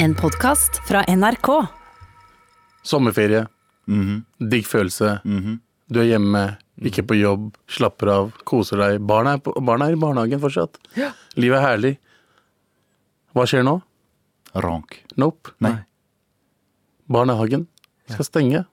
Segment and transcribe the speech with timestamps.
[0.00, 1.66] En podkast fra NRK.
[2.82, 3.46] Sommerferie.
[4.38, 5.16] Digg følelse.
[5.88, 6.42] Du er hjemme,
[6.78, 9.02] ikke på jobb, slapper av, koser deg.
[9.08, 10.78] Barna er, på, barna er i barnehagen fortsatt.
[11.34, 11.92] Livet er herlig.
[13.34, 13.78] Hva skjer nå?
[14.62, 15.00] Ronk.
[15.18, 15.56] Nope.
[15.64, 15.74] Nei.
[17.10, 17.66] Barnehagen
[18.12, 18.64] skal stenge.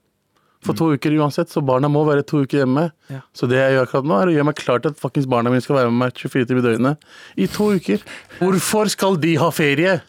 [0.65, 2.87] For to uker uansett, så barna må være to uker hjemme.
[3.11, 3.21] Ja.
[3.37, 5.61] Så det jeg gjør akkurat nå, er å gjøre meg klar til at barna mine
[5.61, 8.05] skal være med meg 24 timer i døgnet i to uker.
[8.41, 9.99] Hvorfor skal de ha ferie?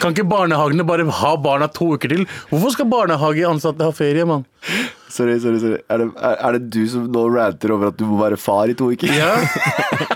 [0.00, 2.26] Kan ikke barnehagene bare ha barna to uker til?
[2.50, 4.46] Hvorfor skal barnehageansatte ha ferie, mann?
[5.10, 5.80] Sorry, sorry, sorry.
[5.90, 8.70] Er det, er, er det du som nå ranter over at du må være far
[8.70, 9.10] i to uker?
[9.16, 9.34] Ja.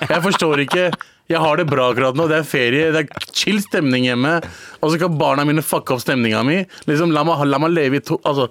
[0.04, 0.88] Jeg forstår ikke.
[1.30, 2.26] Jeg har det bra akkurat nå.
[2.30, 4.36] Det er ferie, det er chill stemning hjemme.
[4.84, 6.58] Og så kan barna mine fucke opp stemninga mi.
[6.90, 8.50] Liksom, la, meg, la meg leve i to Altså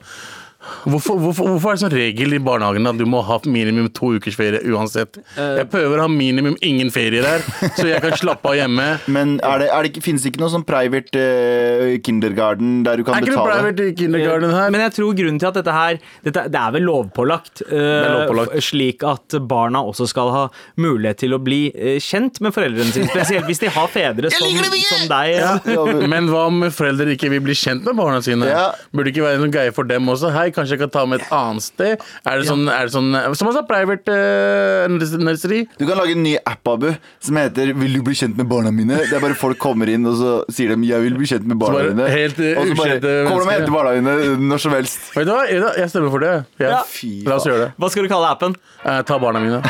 [0.88, 4.13] Hvorfor, hvorfor, hvorfor er det sånn regel i barnehagen at du må ha minimum to
[4.17, 5.17] ukers ferie uansett?
[5.38, 7.44] Jeg prøver å ha minimum ingen ferie der,
[7.77, 8.85] så jeg kan slappe av hjemme.
[9.16, 13.05] Men er det, er det finnes det ikke noe sånn private uh, kindergarten der du
[13.07, 13.23] kan betale?
[13.23, 14.71] Er ikke noe private kindergarten her?
[14.76, 18.10] Men jeg tror grunnen til at dette her dette, Det er vel lovpålagt, uh, er
[18.18, 18.57] lovpålagt.
[18.70, 20.43] slik at barna også skal ha
[20.79, 23.10] mulighet til å bli uh, kjent med foreldrene sine.
[23.12, 24.48] Spesielt hvis de har fedre som,
[24.88, 25.35] som deg.
[25.40, 25.57] Ja,
[25.91, 28.45] men- Men hva om foreldre ikke vil bli kjent med barna sine?
[28.48, 28.68] Ja.
[28.93, 30.29] Burde det ikke være en sånn greie for dem også?
[30.35, 32.04] Hei, kanskje jeg kan ta med et annet sted?
[32.26, 35.63] Er det sånn, er det sånn Som altså private uh, nursery?
[35.79, 38.71] Du kan lage en ny app, Abu, som heter 'Vil du bli kjent med barna
[38.71, 41.45] mine?' Det er bare folk kommer inn, og så sier de 'Jeg vil bli kjent
[41.45, 42.10] med barna bare mine'.
[42.10, 43.60] helt, eh, og så bare ukjente kommer de og mennesker.
[43.60, 44.99] henter barna dine når som helst.
[45.15, 45.43] Vet du hva?
[45.49, 46.34] Jeg jeg stemmer for det.
[46.60, 46.70] Ja.
[46.70, 46.82] Ja.
[46.88, 47.70] Fy La oss gjøre det.
[47.79, 48.55] Hva skal du kalle appen?
[48.85, 49.62] Eh, ta barna mine.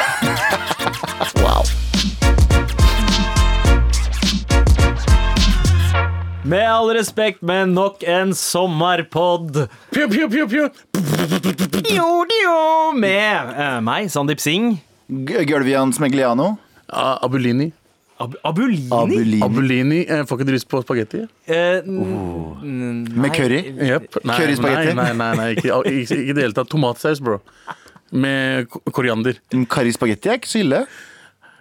[1.43, 1.62] Wow.
[6.53, 9.55] Med all respekt, men nok en sommerpod.
[9.93, 10.65] Pju, pju, pju, pju.
[11.95, 12.57] Jo, jo,
[12.93, 14.75] Med eh, meg, Sandeep Singh.
[15.09, 16.51] G- Gulvian Smegliano.
[16.93, 17.71] Ah, Abulini.
[18.21, 18.85] Ab Abulini.
[18.93, 19.39] Abulini.
[19.43, 20.01] Abulini.
[20.05, 21.23] eh, Får ikke du lyst på spagetti?
[21.49, 23.63] Eh, n- Med curry.
[23.73, 24.19] Yep.
[24.23, 24.93] Nei, Curryspagetti?
[24.93, 26.69] Nei, nei, nei, nei ikke, ikke, ikke i det hele tatt.
[26.71, 27.39] Tomatsaus, bro.
[28.13, 29.41] Med ko- koriander.
[29.51, 30.83] Mm, Curry spagetti er ikke så ille.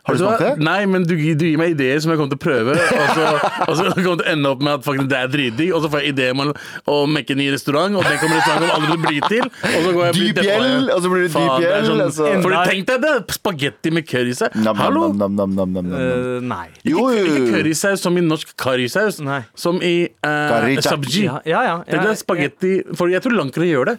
[0.02, 0.52] Har du smakt det?
[0.66, 3.26] Nei, men du, du gir meg ideer som jeg kommer til å prøve, og så,
[3.68, 5.84] og så kommer det til å ende opp med at faktisk det er dritdigg, og
[5.84, 6.54] så får jeg ideer om å-
[6.90, 9.78] å mekke en ny restaurant, og den kommer restauranten aldri til å bli til, og
[9.86, 12.30] så går jeg Dyp gjeld, og så blir det dyp gjeld, Sånn, altså.
[12.42, 13.12] For tenk deg det!
[13.38, 14.58] Spagetti med currysaus.
[14.82, 15.04] Hallo!
[15.12, 16.00] nam, nam, nam, nam, nam, nam.
[16.02, 16.66] eh, nei.
[16.91, 19.22] Jo, jo, Ikke currysaus som i norsk currysaus,
[19.54, 19.94] som i
[20.26, 21.28] uh, sabji.
[21.30, 21.78] Ja, ja.
[21.86, 23.96] ja, spagetti For jeg tror lankere gjør det.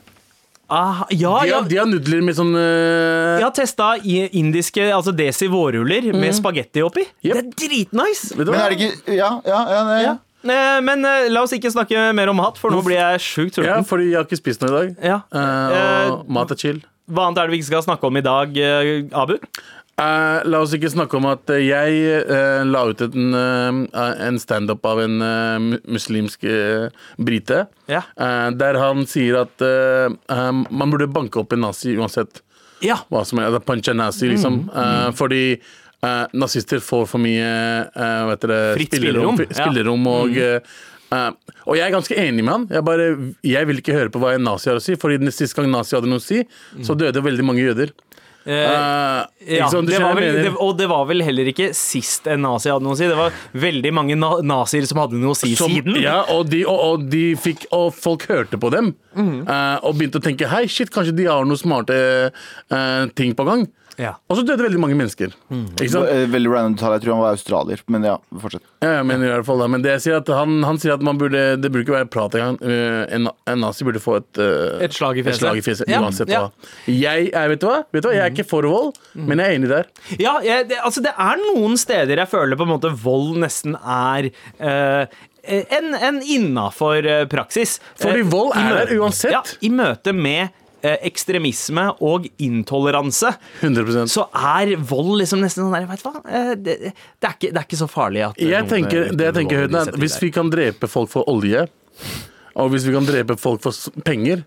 [0.74, 1.60] Ah, ja, De ja.
[1.60, 3.38] har, de har nudler med sånn uh...
[3.38, 7.06] Jeg har testa indiske altså desi vårruller med spagetti oppi.
[7.22, 7.34] Yep.
[7.34, 8.32] Det er dritnice!
[8.34, 10.00] Vet Men er det ikke Ja, ja, ja, ja.
[10.08, 10.16] Ja.
[10.84, 13.78] Men uh, la oss ikke snakke mer om mat, for nå blir jeg sjukt Ja,
[13.88, 14.98] fordi jeg har ikke spist noe i dag.
[15.14, 15.22] Ja.
[15.32, 16.82] Uh, og Eh, mat er chill.
[17.14, 18.58] Hva annet er det vi ikke skal snakke om i dag,
[19.20, 19.36] Abu?
[19.94, 24.40] Eh, la oss ikke snakke om at eh, jeg eh, la ut en, uh, en
[24.42, 26.88] standup av en uh, muslimsk uh,
[27.22, 27.59] brite.
[27.92, 28.02] Ja.
[28.18, 32.42] eh, der han sier at eh, eh, man burde banke opp en nazi uansett
[32.81, 32.98] Ja.
[33.14, 33.52] hva som er.
[33.52, 34.64] altså, Punch a nazi, liksom.
[34.74, 35.14] Mm.
[35.14, 37.52] fordi eh, nazister får for mye
[38.31, 40.18] vet dere, Fritt spillerom, spillerom ja.
[40.18, 40.74] og mm.
[41.14, 41.30] Uh,
[41.70, 42.64] og jeg er ganske enig med han.
[42.74, 43.04] Jeg, bare,
[43.46, 44.96] jeg vil ikke høre på hva en nazi har å si.
[44.98, 46.40] Fordi den siste gang nazi hadde noe å si,
[46.81, 47.92] så døde veldig mange jøder.
[48.46, 52.28] Eh, Eh, ja, ikke det var vel, det, og det var vel heller ikke sist
[52.31, 53.08] en nazi hadde noe å si.
[53.08, 56.00] Det var veldig mange na nazier som hadde noe å si Som- siden.
[56.02, 58.94] Ja, og, de, og, og, de fikk, og folk hørte på dem.
[59.16, 59.48] mm.
[59.48, 61.96] eh, og begynte å tenke hei, shit, kanskje de har noen smarte
[62.31, 63.68] eh, ting på gang.
[64.00, 64.16] Ja.
[64.31, 65.34] Og så døde veldig mange mennesker.
[65.54, 65.66] Mm.
[65.78, 66.09] Ikke sant?
[66.34, 66.96] Veldig random tall.
[66.98, 67.81] Jeg tror han var australier.
[67.94, 68.64] Men ja, fortsett.
[68.84, 69.68] Ja, jeg mener i hvert fall da.
[69.70, 72.09] Men det jeg sier at han, han sier at man burde, det burde ikke være
[72.14, 72.58] prat engang.
[72.66, 75.44] Eh, en, en nazi burde få et, eh, Et slag i fjeset.
[75.44, 76.46] slag i fjeset Ja, uansett ja.
[76.48, 76.72] hva.
[76.90, 77.81] Jeg er, vet du hva?
[77.94, 78.16] Vet du hva?
[78.18, 79.92] Jeg er ikke for vold, men jeg er enig der.
[80.18, 83.78] Ja, jeg, det, altså det er noen steder jeg føler på en måte vold nesten
[83.78, 84.30] er
[84.60, 85.06] uh,
[85.44, 87.78] en, en innafor praksis.
[88.00, 89.34] Fordi vold er der uansett.
[89.36, 95.88] Ja, I møte med ekstremisme og intoleranse, 100 så er vold liksom nesten sånn der,
[95.88, 96.22] vet du hva?
[96.28, 99.16] Eh, det, det, er ikke, det er ikke så farlig at eh, Jeg tenker, eh,
[99.16, 101.66] det jeg tenker Høyden, er Hvis vi kan drepe folk for olje,
[102.60, 104.44] og hvis vi kan drepe folk for penger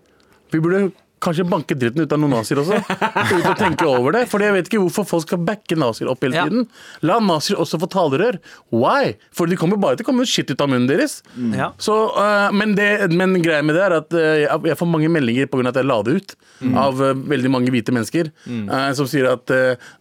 [0.53, 0.87] Vi burde
[1.23, 2.77] kanskje banke dritten ut av noen nazier også.
[2.77, 4.23] Uten å tenke over det.
[4.31, 6.67] For jeg vet ikke hvorfor folk skal backe nazier opp hele tiden.
[7.05, 8.39] La nazier også få talerør.
[8.73, 9.15] Why?
[9.35, 11.19] For de kommer bare til å komme shit ut av munnen deres.
[11.57, 11.71] Ja.
[11.81, 15.49] Så, uh, men, det, men greia med det er at uh, jeg, får mange meldinger
[15.51, 15.69] pga.
[15.71, 16.37] at jeg la det ut.
[16.77, 19.51] Av uh, veldig mange hvite mennesker øh, som sier at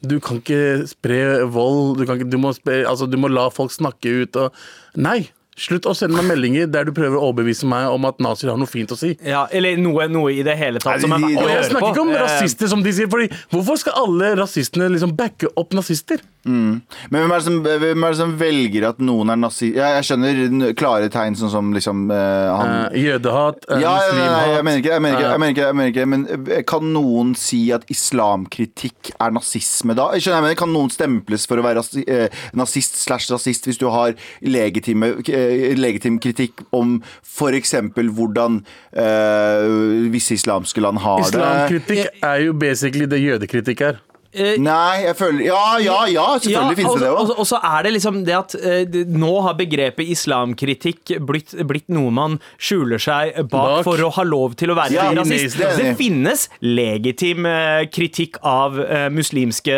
[0.05, 1.19] du kan ikke spre
[1.53, 1.99] vold.
[2.01, 4.39] Du, kan ikke, du, må spre, altså, du må la folk snakke ut.
[4.41, 4.67] Og,
[4.97, 5.21] nei!
[5.57, 8.59] Slutt å sende meg meldinger der du prøver å overbevise meg om at nazier har
[8.61, 9.15] noe fint å si.
[9.25, 12.03] Ja, eller noe, noe i det hele tatt som jeg verdt Og jeg snakker ikke
[12.05, 13.09] om Eh, rasister, som de sier.
[13.09, 16.21] Fordi hvorfor skal alle rasistene liksom backe opp nazister?
[16.47, 19.73] Men hvem er, det som, hvem er det som velger at noen er nazi...
[19.77, 24.53] Ja, jeg skjønner klare tegn, sånn som liksom uh, han uh, jødehat, uh, ja, muslimhat.
[24.53, 27.35] jeg mener ikke, jeg mener ikke, jeg mener ikke, jeg mener ikke Men kan noen
[27.39, 30.09] si at islamkritikk er nazisme da?
[30.15, 31.85] Jeg skjønner, jeg mener, Kan noen stemples for å være
[32.57, 34.15] nazist slash rasist hvis du har
[34.47, 35.17] legitime,
[35.77, 37.75] legitim kritikk om f.eks.
[38.17, 38.63] hvordan
[40.13, 41.31] visse islamske land har det?
[41.35, 44.05] Islamkritikk er jo basically det jødekritikk er.
[44.61, 47.33] Nei, jeg føler Ja, ja, ja, selvfølgelig finnes det det og, òg.
[47.41, 52.13] og, så er det liksom det at uh, nå har begrepet islamkritikk blitt, blitt noe
[52.15, 53.85] man skjuler seg bak, Bak.
[53.87, 55.57] for å ha lov til å være Ja, rasist.
[55.59, 58.77] det det, Det finnes legitim uh, kritikk av
[59.13, 59.75] muslimske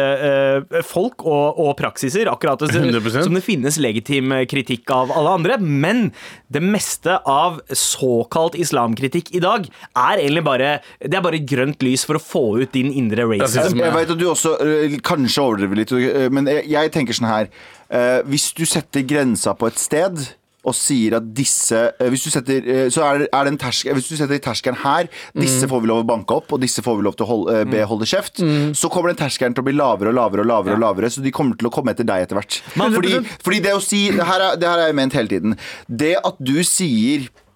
[0.86, 3.24] folk og, og praksiser, akkurat som, 100%.
[3.26, 5.58] som det finnes legitim kritikk av alle andre.
[5.60, 6.08] Men
[6.52, 10.70] det meste av såkalt islamkritikk i dag er egentlig bare
[11.02, 13.80] Det er bare grønt lys for å få ut din indre racism.
[13.82, 17.30] Jeg vet at du også øh, kanskje overdriver litt, øh, men jeg, jeg tenker sånn
[17.30, 20.28] her øh, Hvis du setter grensa på et sted
[20.68, 24.10] og sier at disse øh, Hvis du setter, så er, er det en tersk, Hvis
[24.10, 25.08] du setter terskelen her
[25.38, 27.58] Disse får vi lov å banke opp, og disse får vi lov til å holde,
[27.70, 28.42] be holde kjeft.
[28.76, 31.24] Så kommer den terskelen til å bli lavere og lavere, og lavere, og lavere så
[31.24, 32.60] de kommer til å komme etter deg etter hvert.
[32.74, 35.58] Fordi, fordi det å si Det her, er, det her jeg ment hele tiden.
[35.86, 37.47] Det at du sier Eh, eh,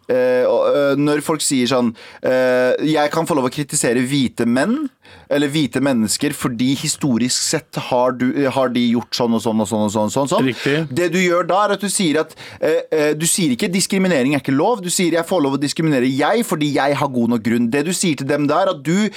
[0.98, 1.92] når folk sier sånn
[2.26, 4.88] eh, Jeg kan få lov å kritisere hvite menn
[5.32, 9.68] eller hvite mennesker fordi historisk sett har, du, har de gjort sånn og sånn og
[9.68, 9.84] sånn.
[9.86, 10.50] og sånn, sånn, sånn.
[10.92, 14.36] Det du gjør da, er at du sier at eh, eh, Du sier ikke diskriminering
[14.36, 14.82] er ikke lov.
[14.84, 17.70] Du sier jeg får lov å diskriminere jeg fordi jeg har god nok grunn.
[17.72, 19.08] Det du sier til dem der, at du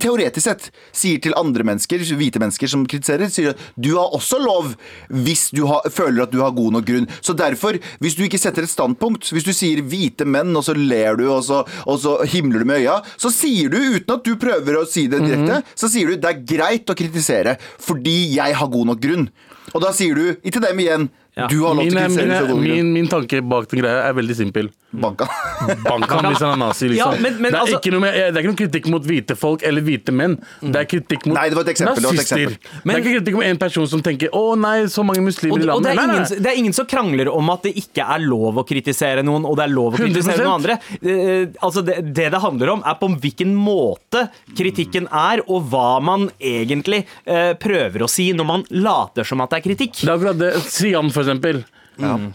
[0.00, 4.40] teoretisk sett sier til andre mennesker, hvite mennesker som kritiserer, sier at du har også
[4.40, 4.74] lov
[5.12, 7.08] hvis du har, føler at du har god nok grunn.
[7.20, 10.74] Så derfor, hvis du ikke setter et standpunkt, hvis du sier hvite menn, og så
[10.76, 14.24] ler du, og så, og så himler du med øya, så sier du, uten at
[14.26, 18.34] du prøver å si det direkte, så sier du det er greit å kritisere fordi
[18.36, 19.28] jeg har god nok grunn.
[19.74, 21.08] Og da sier du ikke dem igjen
[21.38, 21.46] Ja.
[21.46, 24.34] du har lov til å kritisere min, min, min tanke bak den greia er veldig
[24.36, 24.70] simpel.
[24.92, 25.26] Banka.
[25.88, 27.12] Banka han hvis han er nazi, liksom.
[27.14, 29.04] Ja, men- men det, er altså- ikke noe med, det er ikke noe kritikk mot
[29.06, 30.34] hvite folk eller hvite menn.
[30.60, 32.42] Det er kritikk mot Nei, det var et eksempel, det var et nazister.
[32.50, 32.82] eksempel.
[32.84, 35.62] det er ikke kritikk mot en person som tenker 'Å nei, så mange muslimer Og,
[35.62, 35.94] i og det, landet'.
[35.94, 38.66] ingen, Nei, nei, det er ingen som krangler om at det ikke er lov å
[38.66, 40.44] kritisere noen, og det er lov å kritisere 100%.
[40.44, 40.78] noen andre.
[41.02, 46.00] Eh, altså det, det det handler om, er på hvilken måte kritikken er, og hva
[46.02, 49.94] man egentlig eh, prøver å si når man later som at det er kritikk.
[50.02, 50.54] Det er akkurat det.
[50.66, 51.62] Sian, for eksempel.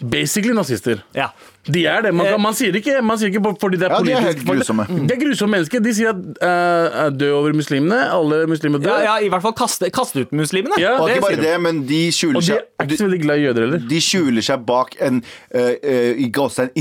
[0.02, 1.02] Basically nazister.
[1.13, 1.31] Ja.
[1.68, 2.14] De er det.
[2.14, 4.14] Man, kan, man sier det ikke, man sier det ikke fordi det er Ja, de
[4.14, 4.86] er helt grusomme.
[4.90, 5.82] De er grusomme mennesker.
[5.84, 7.98] De sier at uh, dø over muslimene.
[8.14, 9.06] Alle muslimer Ja, dør.
[9.08, 10.78] ja, I hvert fall kaste, kaste ut muslimene.
[10.82, 13.08] Ja, Og det ikke bare det, men de skjuler Og de seg er ikke så
[13.08, 13.86] veldig glad i jøder heller.
[13.90, 16.32] de skjuler seg bak en uh, uh, i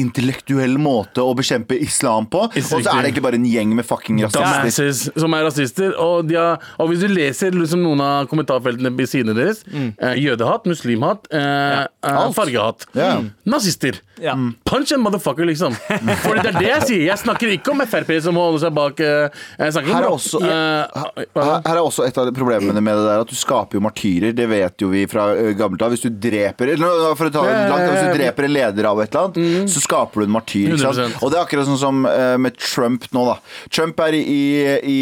[0.00, 2.46] intellektuell måte å bekjempe islam på.
[2.50, 4.88] Og så er det egentlig bare en gjeng med fucking rasister.
[4.88, 5.94] Ja, som er rasister.
[6.00, 10.16] Og, de har, og hvis du leser liksom noen av kommentarfeltene på sidene deres eh,
[10.20, 12.86] Jødehat, muslimhat, eh, eh, fargehat.
[12.96, 13.24] Yeah.
[13.48, 14.00] Nazister.
[14.22, 14.34] Ja.
[14.64, 15.74] Punch a motherfucker, liksom.
[15.74, 17.02] Fordi det er det jeg sier.
[17.08, 20.40] Jeg snakker ikke om Frp som holder seg bak eh, Jeg snakker Her er også-
[20.44, 21.00] eh.
[21.34, 24.34] Her, her er også et av problemene med det der at du skaper jo martyrer.
[24.38, 25.90] Det vet jo vi fra ø, gammelt av.
[25.94, 29.10] Hvis du dreper for å ta det langt, hvis du dreper en leder av et
[29.14, 30.70] eller annet, så skaper du en martyr.
[30.74, 31.18] Ikke sant?
[31.22, 33.38] Og det er akkurat sånn som med Trump nå, da.
[33.74, 34.40] Trump er i,
[34.94, 35.00] i,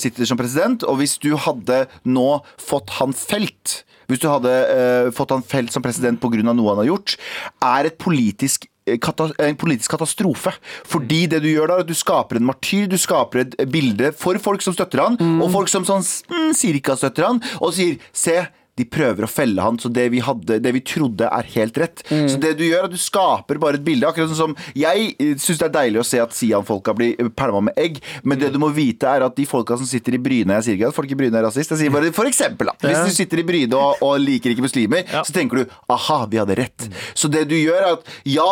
[0.00, 2.28] sitter som president, og hvis du hadde nå
[2.60, 6.42] fått han felt hvis du hadde uh, fått han felt som president pga.
[6.42, 7.16] noe han har gjort,
[7.64, 10.52] er et politisk en politisk katastrofe.
[10.88, 14.38] Fordi det du gjør da, at du skaper en martyr, du skaper et bilde for
[14.40, 18.38] folk som støtter han, og folk som sånn mm, cirka støtter han, og sier se,
[18.78, 22.02] de prøver å felle han, så det vi, hadde, det vi trodde er helt rett.
[22.08, 24.06] Så det du gjør, er at du skaper bare et bilde.
[24.08, 27.78] Akkurat sånn som Jeg syns det er deilig å se at Sian-folka blir pælma med
[27.80, 30.66] egg, men det du må vite, er at de folka som sitter i Bryne Jeg
[30.66, 32.76] sier ikke at folk i Bryne er rasist, jeg sier bare for eksempel, da.
[32.88, 36.40] Hvis du sitter i Bryne og, og liker ikke muslimer, så tenker du aha, vi
[36.40, 36.88] hadde rett.
[37.18, 38.50] Så det du gjør, er at ja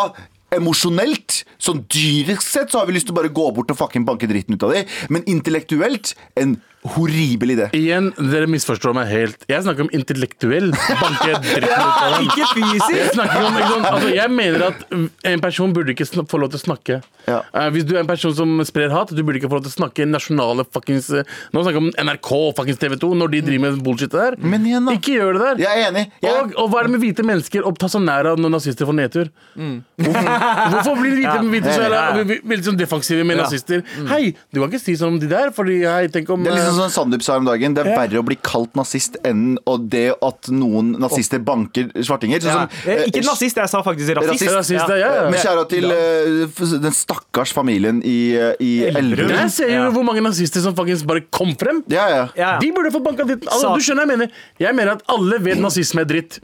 [0.55, 4.05] Emosjonelt, sånn dyrisk sett, så har vi lyst til å bare gå bort og fucking
[4.07, 4.93] banke dritten ut av dem.
[5.13, 6.55] Men intellektuelt, en
[6.87, 7.65] horribel idé.
[7.75, 9.43] Igjen, dere misforstår meg helt.
[9.51, 12.27] Jeg snakker om intellektuell banke dritten ut av dem.
[12.29, 12.93] Ikke fysisk!
[12.95, 14.85] Jeg, snakker om, ikke sant, altså, jeg mener at
[15.33, 16.99] en person burde ikke sn- få lov til å snakke.
[17.27, 17.41] Ja.
[17.59, 19.73] Eh, hvis du er en person som sprer hat, du burde ikke få lov til
[19.73, 23.11] å snakke i nasjonale fuckings eh, Nå snakker jeg om NRK og fuckings TV 2
[23.19, 24.37] når de driver med bullshit der.
[24.39, 24.95] Men igjen, da.
[25.01, 25.65] Ikke gjør det der.
[25.67, 26.05] Jeg er enig.
[26.23, 28.55] Jeg, Og, og hva er det med hvite mennesker å ta så nær av når
[28.61, 29.33] nazister får nedtur?
[29.57, 30.31] Hvorfor,
[30.77, 33.43] hvorfor blir hvite, hvite så jævla- veldig sånn defensive med Ja.
[33.49, 33.83] nazister?
[34.13, 36.59] Hei, du kan ikke si sånn om de der, fordi hei, tenk om det er
[36.61, 39.17] liksom eh, sånn som Sandeep sa om dagen, det er verre å bli kalt nazist
[39.27, 42.41] enn og det at noen nazister banker svartinger.
[42.45, 42.69] Sånn Ja.
[42.87, 44.47] Eh, eh, Ikke nazist, jeg sa faktisk rasist.
[44.47, 44.55] Rasist.
[44.57, 45.31] Rasist, ja, ja.
[45.31, 49.31] Men kjære til eh, den stakkars familien i, eh, i Elverum.
[49.31, 49.91] Jeg ser jo Ja.
[49.91, 51.83] hvor mange nazister som faktisk bare kom frem.
[51.89, 52.29] Ja, ja.
[52.37, 52.59] Ja.
[52.59, 54.31] De burde få banka ditt altså, Du skjønner jeg mener
[54.61, 56.41] Jeg mener at alle vet nazisme er dritt.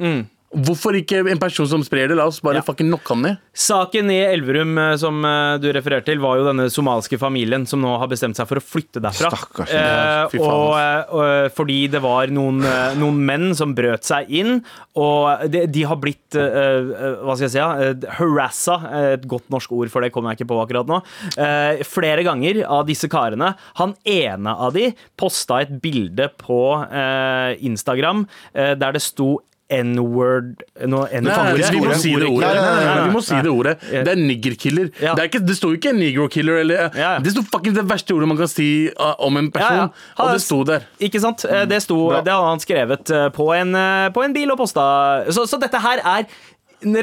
[0.53, 2.17] Hvorfor ikke en person som sprer det?
[2.19, 2.63] La oss bare Ja.
[2.67, 3.39] fucking knocke ham ned.
[3.57, 7.81] Saken i Elverum eh, som eh, du refererte til, var jo denne somaliske familien som
[7.81, 9.31] nå har bestemt seg for å flytte derfra.
[9.33, 14.05] Stakkars, Eh, fy og, eh, og, fordi det var noen, eh, noen menn som brøt
[14.05, 14.59] seg inn,
[14.97, 17.63] og de, de har blitt eh, eh, Hva skal jeg si?
[17.63, 21.01] eh, harassa, eh, et godt norsk ord for det kommer jeg ikke på akkurat nå.
[21.39, 23.55] eh, flere ganger av disse karene.
[23.81, 26.61] Han ene av de posta et bilde på
[26.93, 29.39] eh, Instagram eh, der det sto
[29.73, 32.51] N-word noe N Nei, faktisk vi må si det ordet.
[32.57, 33.75] Nei, vi må si det ordet.
[33.91, 34.91] Det er niggerkiller.
[35.01, 35.15] Ja.
[35.17, 36.61] Det, er ikke- det sto ikke negrokiller.
[36.63, 37.19] Eller, Ja.
[37.23, 40.25] Det sto fucking det verste ordet man kan si uh, om en person, Ja, ja.
[40.25, 40.81] Og det sto der.
[41.01, 41.45] Ikke sant?
[41.49, 44.59] Eh, Det, sto, det hadde han skrevet eh, på en, eh, på en bil og
[44.59, 45.25] posta.
[45.33, 46.27] Så, så dette her er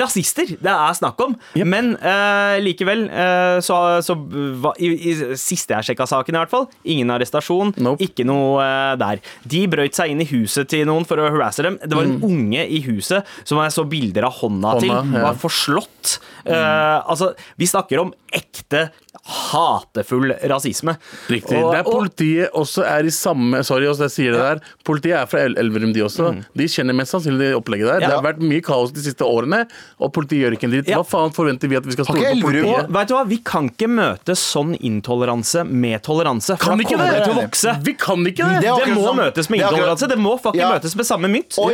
[0.01, 1.36] rasister det er snakk om.
[1.65, 6.51] Men uh, likevel, uh, så, så hva- i, i, siste jeg sjekka saken, i hvert
[6.53, 7.74] fall, ingen arrestasjon.
[7.79, 8.03] Nope.
[8.05, 9.21] Ikke noe uh, der.
[9.50, 11.79] De brøt seg inn i huset til noen for å harasse dem.
[11.83, 15.15] Det var en unge i huset som jeg så bilder av hånda, Hånda, til.
[15.15, 15.24] ja.
[15.27, 16.17] Var forslått.
[16.46, 18.89] Eh, altså, vi snakker om ekte
[19.25, 20.96] hatefull rasisme.
[21.29, 21.58] Riktig.
[21.63, 24.60] Og- det er og- Politiet også er i samme Sorry, også, jeg sier det der.
[24.86, 26.43] Politiet er fra El Elverum, de også.
[26.55, 28.00] De kjenner mest sannsynlig det opplegget der.
[28.00, 28.01] Mm.
[28.01, 28.08] Ja.
[28.08, 29.67] Det har vært mye kaos de siste årene,
[30.00, 30.88] og politiet gjør ikke en dritt.
[30.88, 30.98] Ja.
[31.01, 32.86] Hva faen forventer vi at vi skal stole på politiet?
[32.86, 36.58] Og vet du hva, Vi kan ikke møte sånn intoleranse med toleranse.
[36.58, 37.19] For Kan da ikke kommer det?
[37.19, 37.84] det til å vokse.
[37.84, 38.62] Vi kan ikke det!
[38.62, 39.17] Det Det må sånn.
[39.19, 40.08] møtes med er intoleranse.
[40.10, 40.72] Det må fucking Ja.
[40.79, 41.58] møtes med samme mynt.
[41.58, 41.72] Og,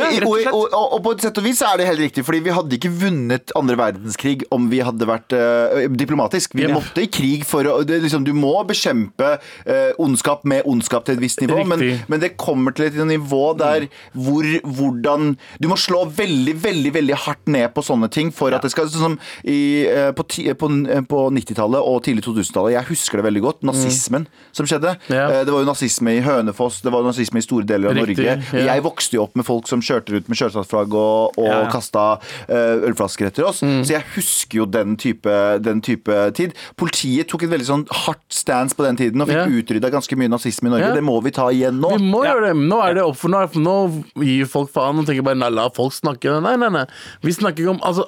[0.52, 2.90] og, og på et sett og vis er det helt riktig, fordi vi hadde ikke
[2.90, 6.56] vunnet andre verdenskrig om vi hadde vært eh, diplomatisk.
[6.56, 6.72] Vi Ja.
[6.74, 9.36] måtte i krig for å det, er liksom, Du må bekjempe
[9.66, 12.08] eh, ondskap med ondskap til et visst nivå, men, Riktig.
[12.08, 13.86] men det kommer til et nivå der
[14.16, 18.62] hvor hvordan Du må slå veldig, veldig veldig hardt ned på sånne ting for at
[18.66, 20.68] det skal Sånn som i, eh, på, ti- på,
[21.10, 24.94] på 90-tallet og tidlig 2000-tallet, jeg husker det veldig godt, nazismen som skjedde.
[25.10, 25.26] Ja.
[25.30, 27.96] Eh, Det var jo nazisme i Hønefoss, det var jo nazisme i store deler av
[27.98, 28.44] Riktig, Norge.
[28.54, 28.74] ja.
[28.76, 31.70] Jeg vokste jo opp med folk som kjørte rundt med sjølsagt-flagg og, og Ja, ja.
[31.72, 32.04] kasta
[32.48, 33.60] eh, ølflasker etter oss.
[33.66, 33.82] Mm.
[33.84, 36.54] Så jeg husker jo den type, den type tid.
[36.76, 39.46] Politiet tok et veldig sånn hardt stance på den tiden og fikk Ja.
[39.46, 40.88] utrydda ganske mye nazisme i Norge.
[40.88, 40.94] Ja.
[40.94, 41.96] Det må vi ta igjen nå.
[41.96, 42.34] Vi må Ja.
[42.34, 42.56] gjøre det.
[42.68, 45.68] Nå er det opp for nå, nå gir folk faen og tenker bare nei, la
[45.70, 46.40] folk snakke.
[46.42, 46.86] Nei, nei, nei.
[47.22, 48.04] Vi snakker ikke om Altså,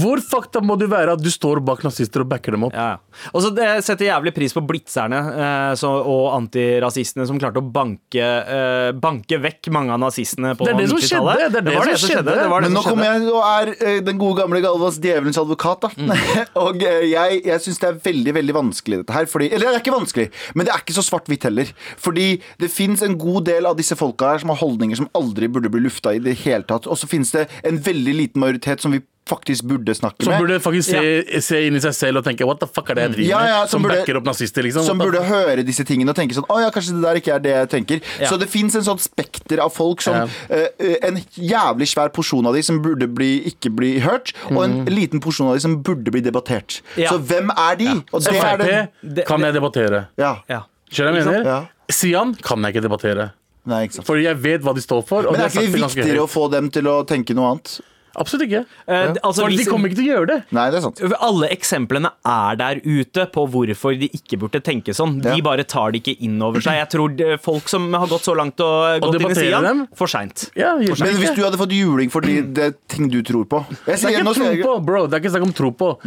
[0.00, 2.74] hvor fakta må du være at du står bak nazister og backer dem opp?
[2.76, 2.96] Ja.
[3.32, 7.66] Og så det setter jævlig pris på blitzerne eh, så, og antirasistene som klarte å
[7.74, 11.44] banke, eh, banke vekk mange av nazistene på Det er det som 90-tallet.
[11.44, 12.36] skjedde, det er det var som skjedde.
[12.40, 15.40] Det var det Men nå kommer jeg og er eh, den gode gamle Galvas djevelens
[15.40, 15.80] advokat.
[15.88, 16.10] da Mm.
[16.64, 19.28] Og eh, jeg, jeg syns det er veldig veldig vanskelig, dette her.
[19.30, 21.70] Fordi, eller det er ikke vanskelig, men det er ikke så svart-hvitt heller.
[22.02, 22.26] Fordi
[22.60, 25.70] det fins en god del av disse folka her som har holdninger som aldri burde
[25.72, 26.88] bli lufta i det hele tatt.
[26.90, 30.26] Og så fins det en veldig liten majoritet som vi faktisk burde snakke med.
[30.26, 32.94] Som burde faktisk se, se inn i seg selv og tenke what the fuck er
[32.98, 33.70] det jeg driver Ja, ja, med?
[33.70, 34.84] som Som, burde- backer opp nazister, liksom.
[34.84, 37.38] som burde høre disse tingene og tenke sånn Å ja, kanskje det der ikke er
[37.46, 38.02] det jeg tenker.
[38.20, 38.28] Ja.
[38.28, 40.26] Så det fins en sånn spekter av folk som Ja.
[40.50, 44.84] eh, En jævlig svær porsjon av de som burde bli, ikke bli hørt, og en
[44.86, 46.82] liten porsjon av de som burde bli debattert.
[46.96, 47.10] Ja.
[47.10, 47.88] Så hvem er de?
[48.12, 50.06] Og det er Frp det- kan jeg debattere.
[50.18, 50.36] ja.
[50.48, 50.62] Ja.
[50.92, 51.44] Skjønner du hva jeg mener?
[51.44, 51.66] Ja.
[51.90, 53.32] Sian kan jeg ikke debattere.
[53.66, 54.06] Nei, ikke sant.
[54.06, 55.24] Fordi jeg vet hva de står for.
[55.26, 57.80] Og Men er ikke det viktigere å få dem til å tenke noe annet?
[58.16, 58.64] Absolutt ikke.
[58.88, 60.38] Eh, altså, For de kommer ikke til å gjøre det.
[60.52, 61.00] Nei, det er sant.
[61.20, 65.20] Alle eksemplene er der ute på hvorfor de ikke burde tenke sånn.
[65.22, 65.40] De Ja.
[65.42, 66.74] bare tar det ikke inn over seg.
[66.78, 69.62] Jeg tror det, folk som har gått så langt og gått inn i debattere sida,
[69.62, 69.86] dem?
[69.94, 70.50] for seint.
[70.56, 71.34] Ja, Men hvis ikke.
[71.36, 74.24] du hadde fått juling for de, det ting du tror på jeg Det er ikke
[74.24, 75.06] tro sier jeg- på, bro.
[75.06, 75.98] Det er ikke snakk om tro på.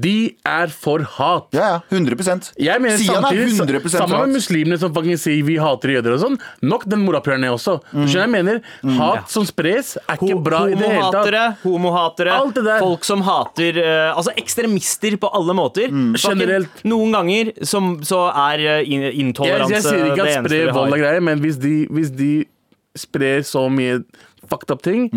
[0.00, 1.46] De er for hat.
[1.52, 1.80] Ja, ja.
[1.90, 4.28] 100 Jeg mener Sian er samtidig, 100 Sammen hat.
[4.28, 7.80] med muslimene som faktisk sier vi hater jøder og sånn, nok den morapuleren også.
[7.92, 8.06] Mm.
[8.06, 8.60] Du skjønner jeg mener?
[8.98, 11.24] Hat som spres, er ikke bra i det hele tatt.
[11.26, 12.78] Homohatere, homohatere, Alt det der.
[12.82, 15.88] folk som hater uh, Altså ekstremister på alle måter.
[15.92, 16.14] Mm.
[16.18, 16.82] Generelt.
[16.84, 20.92] Noen ganger som, så er eh, in- Jeg, intoleranse jeg sier ikke at spre vold
[20.92, 22.30] og er greie, men hvis de, hvis de
[22.96, 24.02] sprer så mye
[24.48, 25.08] fucked up ting,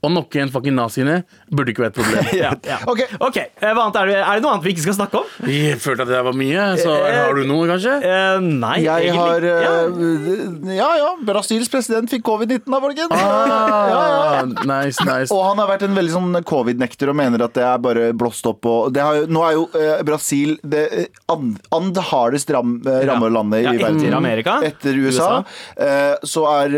[0.00, 1.18] og nok en fucking naziene,
[1.52, 2.30] burde ikke være et problem.
[2.40, 2.78] Ja, ja.
[2.90, 3.02] Ok.
[3.20, 5.32] Ok, eh, hva annet er, det, er det noe annet vi ikke skal snakke om?
[5.50, 7.96] Jeg følte at det var mye, så Eh, har du noe, kanskje?
[8.06, 9.20] Eh, nei, Jeg egentlig.
[9.20, 9.74] har ja.
[9.90, 13.14] eh, Ja ja, Brasils president fikk covid-19 da, folkens.
[13.14, 15.28] Ah, nice, nice.
[15.34, 18.46] Og han har vært en veldig sånn covid-nekter og mener at det er bare blåst
[18.50, 18.66] opp.
[18.70, 23.64] Og det har nå er jo eh, Brasil det eh, and, and hardest ram, rammelandet
[23.64, 24.16] Ja, i etter verden.
[24.20, 24.56] Amerika.
[24.66, 25.28] Etter USA.
[25.40, 26.16] USA.
[26.26, 26.74] så er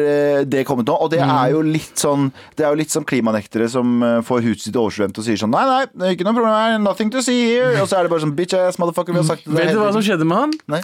[0.49, 0.97] det kommet nå.
[1.05, 4.43] Og det er jo litt sånn Det er jo litt som klimanektere som eh, får
[4.49, 6.81] huset sitt oversvømt og sier sånn Nei, nei, det er ikke noe problem her.
[6.83, 7.77] Nothing to see here.
[7.83, 9.57] Og så er det bare sånn bitch ass motherfucker, vi har sagt det.
[9.59, 10.59] Vet du hva som skjedde med han?
[10.73, 10.83] Nei.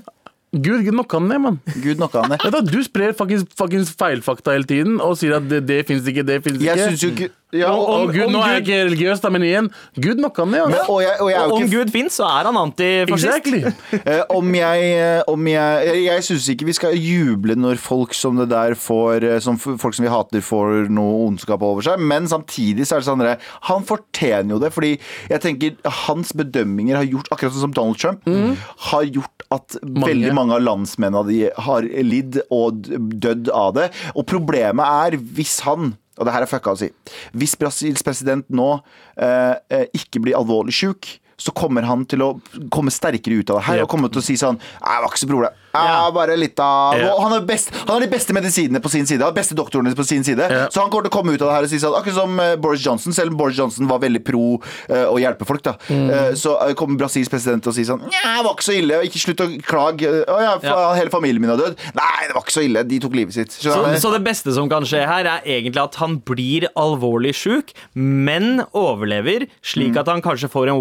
[0.48, 1.56] Gud knocka han ned, mann.
[1.82, 2.44] Gud knocka han ned.
[2.48, 6.24] Du, du sprer fuckings, fuckings feilfakta hele tiden og sier at det, det fins ikke,
[6.24, 6.70] det fins ikke.
[6.70, 9.20] Jeg synes jo Gud ja, og, og, og, Gud, om nå er jeg ikke religiøs,
[9.24, 10.82] da, men igjen, Gud nok han men, Altså.
[10.92, 13.28] og, jeg, og jeg er jo om ikke Gud fins, så er han antifascist.
[13.28, 13.60] Exactly.
[14.04, 18.12] uh, om jeg, eh, om jeg Jeg, jeg syns ikke vi skal juble når folk
[18.16, 22.02] som det der får eh, Som folk som vi hater, får noe ondskap over seg,
[22.02, 24.92] men samtidig så er det sånn at Han fortjener jo det, fordi
[25.30, 28.28] jeg tenker hans bedømminger har gjort Akkurat sånn som Donald Trump
[28.90, 33.86] har gjort at veldig mange av landsmennene de har lidd og dødd av det.
[34.12, 36.90] Og problemet er hvis han og det her er fucka å si.
[37.38, 38.68] Hvis Brasils president nå
[39.16, 41.08] eh, eh, ikke blir alvorlig sjuk,
[41.38, 42.32] så kommer han til å
[42.74, 45.12] komme sterkere ut av det her og komme til å si sånn «Nei, Det var
[45.12, 45.60] ikke så problem.
[45.72, 47.14] Ja, bare litt av Ja.
[47.20, 49.20] Han, har best, han har de beste medisinene på sin side.
[49.20, 50.38] Han har de beste doktorene på sin side.
[50.50, 50.66] Ja.
[50.70, 52.38] Så han kommer til å komme ut av det her og si sånn Akkurat som
[52.40, 55.74] eh, Boris Johnson, selv om Boris Johnson var veldig pro uh, å hjelpe folk, da.
[55.88, 56.08] Mm.
[56.10, 59.00] Uh, så kommer Brasils president og sier sånn Nja, det var ikke så ille.
[59.08, 60.12] Ikke slutt å klage.
[60.24, 60.76] Å ja, Ja.
[60.98, 61.76] hele familien min har dødd.
[61.98, 62.82] Nei, det var ikke så ille.
[62.88, 63.52] De tok livet sitt.
[63.52, 67.72] Så, så det beste som kan skje her, er egentlig at han blir alvorlig sjuk,
[67.94, 70.80] men overlever, slik at han kanskje får en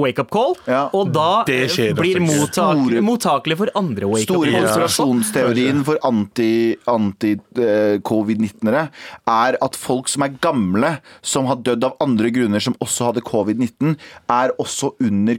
[0.00, 0.72] wake-up call, Mm.
[0.72, 0.80] Ja.
[0.96, 4.64] og da blir mottak mottakelig for andre wake-up Store calls.
[4.64, 8.88] konspirasjonsteorien for anti-covid-19-ere
[9.28, 13.26] er at folk som er gamle, som har dødd av andre grunner, som også hadde
[13.26, 13.96] covid-19,
[14.30, 15.34] er også under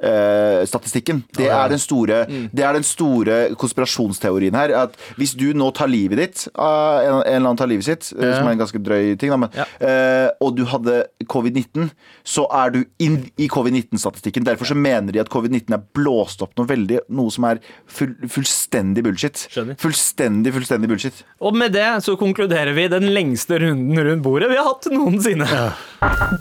[0.00, 1.22] covid-19-statistikken.
[1.36, 4.72] Det, er den store- det er den store konspirasjonsteorien her.
[4.84, 8.12] At hvis du nå tar livet ditt, ah, en, en eller annen tar livet sitt,
[8.16, 9.64] eh, som er en ganske drøy ting, da, men, Ja.
[9.80, 11.90] eh, og du hadde covid-19,
[12.24, 14.44] så er du inn i covid-19-statistikken.
[14.44, 18.14] Derfor så mener de at covid-19 er blåst opp noe veldig, noe som er full,
[18.28, 19.46] fullstendig bullshit.
[19.50, 19.76] Skjønner.
[19.80, 21.24] Fullstendig, fullstendig bullshit.
[21.40, 25.46] Og med det så konkluderer vi den lengste runden rundt bordet vi har hatt noensinne.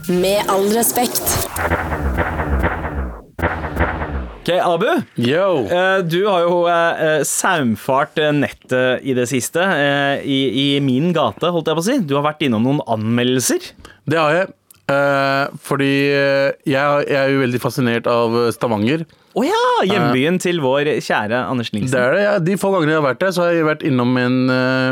[0.10, 2.49] Med all respekt.
[4.40, 4.86] Ok, Abu,
[5.20, 5.66] Yo.
[5.68, 9.62] eh, du har jo eh, saumfart eh, nettet i det siste.
[10.24, 11.98] I, I min gate, holdt jeg på å si.
[12.08, 13.68] Du har vært innom noen anmeldelser.
[14.10, 14.50] Det har jeg.
[14.90, 19.04] Eh, fordi jeg, jeg er jo veldig fascinert av Stavanger.
[19.38, 19.60] Å ja!
[19.86, 22.32] Hjembyen til vår kjære Anders Det er det, ja.
[22.42, 24.40] De få gangene jeg har vært der, så har jeg vært innom en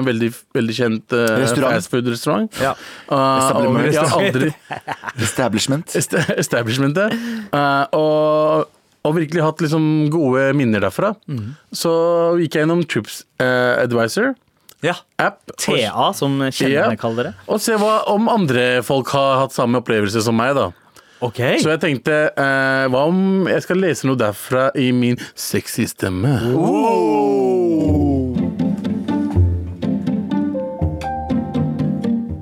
[0.05, 1.73] veldig, veldig kjent uh, Restaurant.
[1.79, 2.59] fastfood-restaurant.
[2.61, 2.75] Ja.
[3.09, 4.17] Uh, Establishment.
[4.21, 4.53] aldri
[5.31, 5.95] Establishment.
[5.97, 7.17] est- Establishmentet.
[7.49, 8.73] Uh, og,
[9.05, 11.13] og virkelig hatt liksom gode minner derfra.
[11.71, 11.91] Så
[12.41, 14.33] gikk jeg gjennom Trips uh, Advisor
[14.83, 14.95] ja.
[15.19, 15.39] app.
[15.51, 16.99] og- TA, som kjennerne Ja.
[16.99, 17.33] kaller det.
[17.47, 20.71] Og se hva, om andre folk har hatt samme opplevelse som meg, da.
[21.19, 21.57] Okay.
[21.57, 26.35] Så jeg tenkte, eh, hva om jeg skal lese noe derfra i min sexy stemme?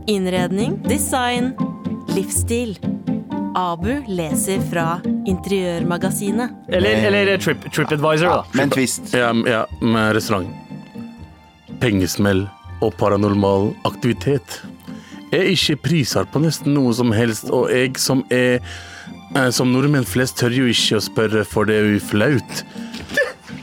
[0.07, 1.55] Innredning, design,
[2.15, 2.77] livsstil.
[3.55, 6.51] Abu leser fra Interiørmagasinet.
[6.67, 8.43] Eller, eller Trip, TripAdvisor, da.
[8.51, 9.13] Med en twist.
[9.15, 10.49] Ja, ja, med restaurant.
[11.79, 12.45] Pengesmell
[12.83, 14.59] og paranormal aktivitet.
[15.31, 20.05] Er ikke priser på nesten noe som helst, og jeg som er eh, Som nordmenn
[20.07, 22.61] flest tør jo ikke å spørre, for det er jo flaut.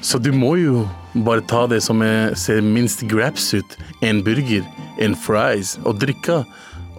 [0.02, 3.76] Så du må jo bare ta det som er, ser minst grabs ut.
[4.02, 4.64] En burger,
[5.00, 6.44] en fries og drikke.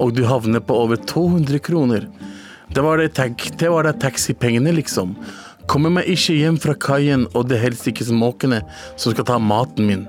[0.02, 2.08] og du havner på over 200 kroner.
[2.74, 3.14] Det var det,
[3.60, 5.14] det var taxipengene, liksom.
[5.70, 8.64] Kommer meg ikke hjem fra kaien, og det helst ikke småkene
[8.98, 10.08] som skal ta maten min.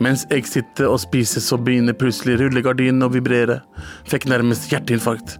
[0.00, 3.60] Mens jeg sitter og spiser, så begynner plutselig rullegardinen å vibrere.
[4.08, 5.36] Fikk nærmest hjerteinfarkt.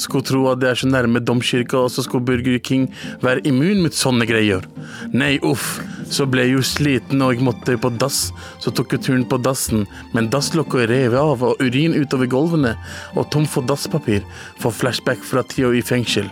[0.00, 2.88] Skulle tro at det er så nærme domkirka, og så skulle Burger King
[3.24, 4.66] være immun mot sånne greier.
[5.12, 5.78] Nei, uff.
[6.10, 8.32] Så ble jeg jo sliten, og jeg måtte på dass.
[8.62, 12.74] Så tok jeg turen på dassen, men dasslokket rev av, og urin utover gulvene,
[13.14, 14.24] og tom for dasspapir.
[14.58, 16.26] For flashback fra tida i fengsel.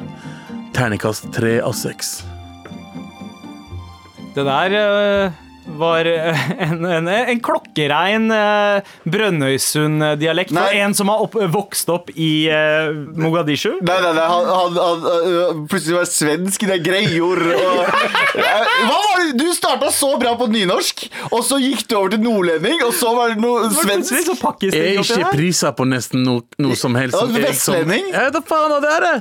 [0.74, 2.18] Ternekast tre av seks.
[4.34, 5.38] Det der eh,
[5.80, 12.12] var eh, en, en, en klokkerein uh, Brønnøysund-dialekt for en som har opp, vokst opp
[12.14, 13.76] i uh, Mogadishu.
[13.80, 17.84] Nei, nei, nei, han, han, han øh, plutselig var svensk i det greior og
[18.38, 19.32] Eh, Hva var det?
[19.40, 23.12] Du starta så bra på nynorsk, og så gikk du over til nordlending, og så
[23.16, 24.14] var det noe svensk.
[24.62, 27.18] Jeg er ikke prisa på nesten noe, noe som helst.
[27.34, 28.10] Vestlending?
[28.12, 29.16] Ja, da faen det er, det.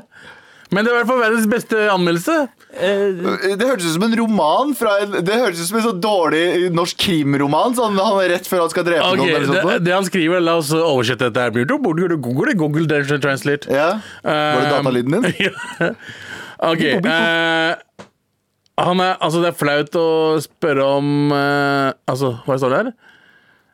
[0.75, 2.37] Men det er i hvert fall verdens beste anmeldelse.
[2.77, 6.99] Det hørtes ut som en roman en, Det hørtes ut som en så dårlig norsk
[7.01, 7.75] krimroman.
[7.77, 9.33] Sånn han er rett før han skal drepe Ok, noen.
[9.33, 9.85] Eller sånt.
[9.85, 11.67] det han skriver, la oss oversette dette her.
[11.73, 13.69] Google, Google, Google Translate.
[13.73, 13.89] Ja.
[14.23, 15.33] Var det datalyden din?
[15.47, 15.93] Ja.
[16.71, 16.83] OK.
[17.05, 17.77] Uh,
[18.77, 20.07] han er, altså, det er flaut å
[20.41, 22.91] spørre om uh, Altså, hva står det her?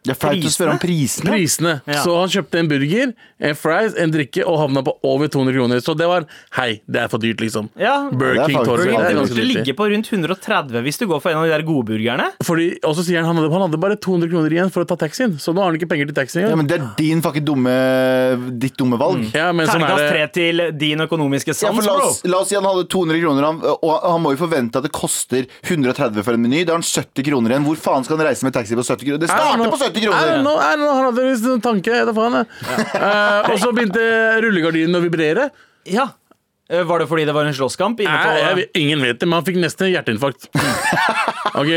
[0.03, 1.31] Det er flaut å spørre om prisene.
[1.31, 1.73] Prisene.
[1.87, 2.01] Ja.
[2.03, 5.79] Så han kjøpte en burger, en fries, en drikke og havna på over 200 kroner.
[5.83, 6.25] Så det var
[6.57, 7.69] Hei, det er for dyrt, liksom.
[7.79, 11.31] Ja, Burger er King faktisk- Det burde ligge på rundt 130 hvis du går for
[11.31, 12.27] en av de der godburgerne.
[12.43, 14.87] Fordi, og så sier han han hadde, han hadde bare 200 kroner igjen for å
[14.87, 15.37] ta taxien.
[15.39, 16.49] Så nå har han ikke penger til taxien.
[16.49, 19.31] Ja, men Det er din fucking dumme ditt dumme valg.
[19.33, 22.07] Ja, men sånn Terningkast er tre til din økonomiske Ja, sans, for la, bro.
[22.09, 24.83] oss, la oss si han hadde 200 kroner, han, og han må jo forvente at
[24.83, 26.65] det koster 130 for en meny.
[26.65, 27.65] Da har han 70 kroner igjen.
[27.67, 29.19] Hvor faen skal han reise med taxi på 70 kroner?
[29.23, 30.41] Det starter på 70 I don't kroner!
[30.41, 31.91] know, I don't know, Han hadde en en tanke.
[31.93, 32.33] Jeg vet faen.
[32.33, 32.47] jeg.
[32.95, 34.03] Eh, og så begynte
[34.45, 35.49] rullegardinen å vibrere.
[35.85, 36.07] Ja.
[36.69, 37.99] Eh, Var det fordi det var en slåsskamp?
[37.99, 40.49] inne Nei, jeg, vet- ingen vet det, men han fikk nesten hjerteinfarkt.
[41.53, 41.69] Ok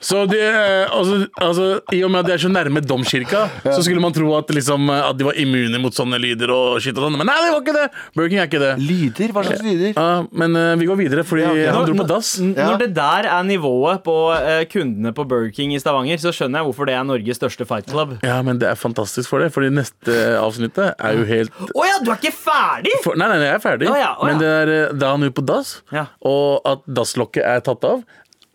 [0.00, 3.80] Så det, eh, altså, altså, I og med at de er så nærme domkirka, så
[3.82, 6.94] skulle man tro at, liksom, eh, at de var immune mot sånne lyder og shit
[6.94, 7.16] og sånn.
[7.18, 7.86] Men nei, det var ikke det!
[8.14, 8.70] Burger King er ikke det.
[8.78, 9.32] Lyder?
[9.34, 9.92] Hva slags lyder?
[9.98, 11.66] Ja, men uh, vi går videre, fordi Ja, okay.
[11.74, 12.30] han dro på dass.
[12.38, 12.68] n- Ja.
[12.70, 16.62] Når det der er nivået på uh, kundene på Burger King i Stavanger, så skjønner
[16.62, 18.14] jeg hvorfor det er Norges største fight club.
[18.22, 21.98] Ja, men det er fantastisk for det, fordi neste avsnittet er jo helt Å ja,
[22.06, 22.94] du er ikke ferdig?!
[23.02, 23.90] for, Nei, nei, jeg er ferdig.
[23.90, 24.30] Oh, ja, oh, ja.
[24.30, 26.06] Men det er da han er på dass, Ja.
[26.22, 28.06] og at dasslokket er tatt av,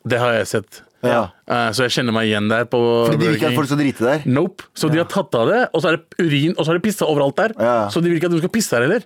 [0.07, 0.81] det har jeg sett.
[1.03, 1.23] Ja.
[1.47, 2.65] Eh, så jeg kjenner meg igjen der.
[2.69, 4.23] på Fordi de vil ikke at folk skal drite der.
[4.29, 4.63] Nope.
[4.77, 6.85] Så de har tatt av det, og så er det urin, og så er det
[6.87, 7.55] pissa overalt der.
[7.59, 7.75] Ja.
[7.93, 9.03] Så de vil ikke at du skal pisse der heller.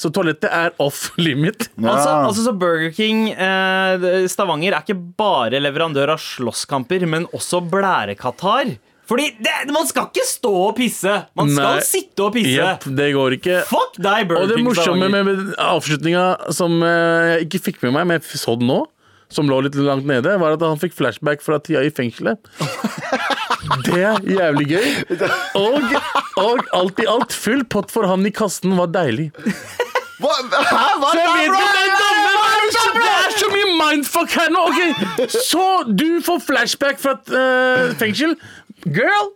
[0.00, 1.68] Så toalettet er off limit.
[1.76, 1.92] Ja.
[1.92, 7.60] Altså, altså så Burger King eh, Stavanger er ikke bare leverandør av slåsskamper, men også
[7.70, 8.74] blærekatar.
[9.04, 11.12] Fordi det, man skal ikke stå og pisse!
[11.36, 11.84] Man skal Nei.
[11.84, 12.56] sitte og pisse.
[12.56, 13.58] Yep, det går ikke.
[13.68, 15.26] Fuck deg, Og det morsomme Stavanger.
[15.28, 16.22] med avslutninga
[16.56, 18.78] som eh, jeg ikke fikk med meg, men jeg så den nå,
[19.32, 22.38] som lå litt langt nede, var at han fikk flashback fra tida i fengselet.
[23.86, 24.88] Det er jævlig gøy.
[25.56, 25.84] Og,
[26.40, 29.30] og alt i alt, full pott for han i kassen var deilig.
[30.20, 30.82] Hva, hæ?
[31.00, 31.62] Hva er det, bro?
[32.94, 34.66] det er så- mye mindfuck her nå.
[34.70, 35.26] Okay.
[35.32, 35.64] Så
[35.96, 38.36] du får flashback fra et eh, fengsel.
[38.84, 39.32] Girl!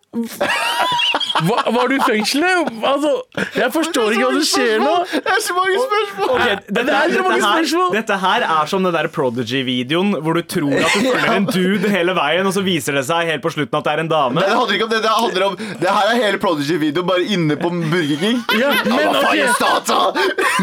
[1.46, 2.70] Hva, var du i fengselet?
[2.88, 3.10] Altså,
[3.58, 4.94] jeg forstår ikke hva som skjer nå.
[5.12, 6.32] Det er så mange spørsmål!
[6.38, 7.92] Okay, dette, Det er så dette, her, spørsmål.
[7.98, 11.92] dette her er som den der Prodigy-videoen hvor du tror at du følger en dude
[11.92, 14.42] hele veien, og så viser det seg helt på slutten at det er en dame.
[14.42, 15.00] Det handler ikke om det.
[15.04, 18.42] Det handler om Det her er hele Prodigy-videoen bare inne på Burger King.
[18.58, 20.00] Ja, men, Hva faen er ok, stata?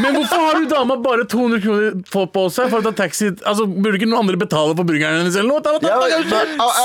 [0.03, 3.31] men hvorfor har du dama bare 200 kroner på, på seg for å ta taxi?
[3.45, 5.61] Altså, Burde ikke noen andre betale for burgeren hennes eller noe?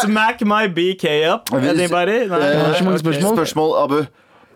[0.04, 1.50] Smack my BK up.
[1.54, 2.18] Anybody?
[2.30, 2.40] Nei.
[2.40, 3.36] eh, har så mange spørsmål.
[3.38, 4.06] Spørsmål, Abu.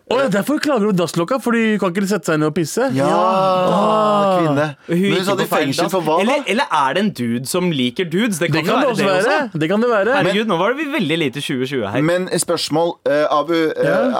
[0.04, 2.90] Å ja, Derfor klager du dasslokka, for du kan ikke sette seg ned og pisse?
[2.92, 4.66] Ja, ah, kvinne.
[4.90, 6.24] Hun Men hun satt i fengsel for hva, da?
[6.26, 8.36] eller, eller er det en dude som liker dudes?
[8.42, 9.22] Det kan, Det kan det også være.
[9.22, 9.46] Det være.
[9.46, 9.60] også.
[9.62, 10.16] Det kan det være.
[10.18, 12.04] Herregud, nå var det veldig lite 2020 her.
[12.04, 13.54] Men spørsmål, uh, Abu.
[13.54, 14.18] Uh,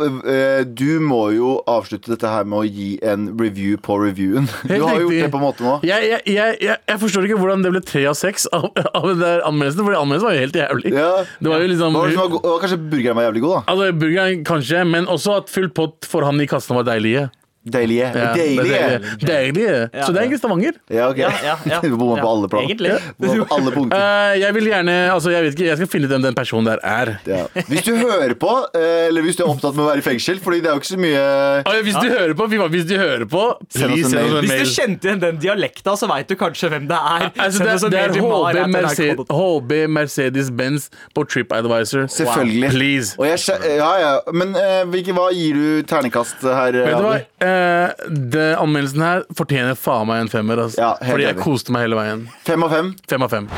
[0.00, 4.48] uh, eh, du må jo avslutte dette her med å gi en review på reviewen.
[4.64, 5.76] Du har jo gjort det på en måte nå.
[5.84, 9.10] Jeg, jeg, jeg, jeg, jeg forstår ikke hvordan det ble tre av seks av, av
[9.12, 10.96] den der anmeldelsen, for anmeldelsen var jo helt jævlig.
[10.96, 11.12] Ja.
[11.44, 13.62] Det var jo liksom var var Kanskje burgeren var jævlig god, da.
[13.74, 17.26] Altså, Burgeren kanskje, men også at full pott for han i kassen var deilige.
[17.66, 18.06] Deilige.
[18.14, 18.72] Ja, Deilige.
[18.72, 19.26] deilige.
[19.26, 20.04] deilige.
[20.04, 20.72] Så det er egentlig Stavanger.
[20.90, 21.18] Ja, ok.
[21.18, 21.80] Ja, ja, ja.
[21.86, 22.62] Du bomma på alle plan.
[22.62, 22.92] egentlig.
[23.18, 23.98] På alle punkter.
[23.98, 26.68] Uh, jeg vil gjerne Altså, jeg vet ikke, jeg skal finne ut hvem den personen
[26.70, 27.12] der er.
[27.26, 27.42] Ja.
[27.66, 30.38] Hvis du hører på, eh, eller hvis du er opptatt med å være i fengsel,
[30.42, 31.24] Fordi det er jo ikke så mye
[31.66, 33.42] uh, hvis du hører på, hvis du hører på
[33.74, 34.38] Send oss en mail.
[34.46, 37.26] Hvis du kjente igjen den dialekta, så veit du kanskje hvem det er.
[37.34, 38.62] Altså, Send det, det er HB.
[38.76, 42.06] Mercedes, HB Mercedes-Benz på TripAdvisor.
[42.12, 42.70] Selvfølgelig.
[42.70, 43.14] Please.
[43.18, 43.38] Og jeg,
[43.76, 44.14] ja, ja.
[44.36, 46.80] Men uh, hvilke, hva gir du ternekast her?
[46.86, 47.18] Vet du hva?
[47.56, 50.64] Eh, det, anmeldelsen her fortjener faen meg en femmer.
[50.66, 50.82] Altså.
[50.82, 51.44] Ja, helt Fordi jeg enig.
[51.46, 52.24] koste meg hele veien.
[52.46, 52.92] Fem av fem?
[53.10, 53.50] Fem av fem.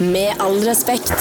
[0.00, 1.14] Med all respekt.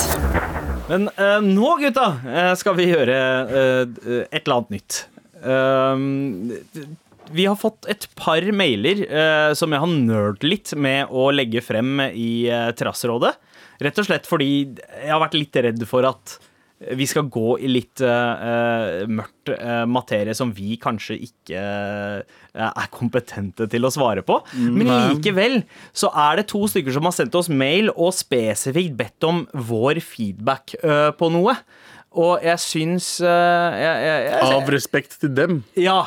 [0.90, 3.96] Men eh, nå, gutta, eh, skal vi gjøre eh,
[4.28, 5.02] et eller annet nytt.
[5.42, 6.52] Um,
[7.32, 11.64] vi har fått et par mailer eh, som jeg har nerd litt med å legge
[11.64, 13.34] frem i uh, Trassrådet.
[13.82, 16.36] Rett og slett fordi jeg har vært litt redd for at
[16.98, 22.89] vi skal gå i litt eh, mørkt uh, materie som vi kanskje ikke uh, er
[22.94, 24.39] kompetente til å svare på.
[24.58, 25.62] Men likevel
[25.94, 30.02] så er det to stykker som har sendt oss mail og spesifikt bedt om vår
[30.04, 30.76] feedback
[31.17, 31.56] på noe.
[32.12, 35.62] Og jeg syns eh, jeg, jeg, jeg, Av respekt til dem.
[35.80, 36.02] ja,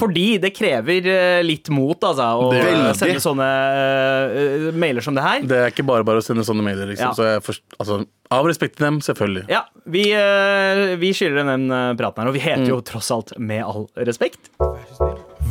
[0.00, 5.44] fordi det krever eh, litt mot, altså, å sende sånne uh, mailer som det her.
[5.44, 6.88] Det er ikke bare bare å sende sånne mailer.
[6.88, 7.12] Liksom.
[7.12, 7.12] Ja.
[7.16, 8.00] Så jeg forst, altså,
[8.32, 9.44] av respekt til dem, selvfølgelig.
[9.52, 11.68] Ja, vi, uh, vi skylder den
[12.00, 14.52] praten her, og vi heter jo tross alt Med all respekt.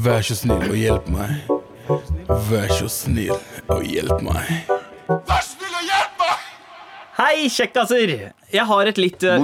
[0.01, 1.53] Vær så snill og hjelp meg.
[2.49, 3.37] Vær så snill
[3.69, 5.68] og hjelp meg.
[7.19, 8.11] Hei, kjekkaser!
[8.47, 9.41] Jeg har et litt eh,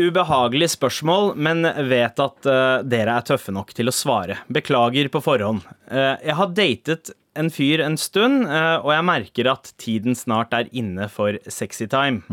[0.00, 4.38] ubehagelig spørsmål, men vet at uh, dere er tøffe nok til å svare.
[4.48, 5.66] Beklager på forhånd.
[5.92, 10.72] Uh, jeg har datet en fyr en stund, og jeg merker at tiden snart er
[10.72, 12.24] inne for sexy time.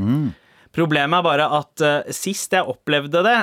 [0.74, 1.84] Problemet er bare at
[2.16, 3.36] sist jeg opplevde det,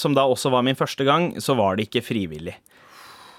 [0.00, 2.56] som da også var min første gang, så var det ikke frivillig.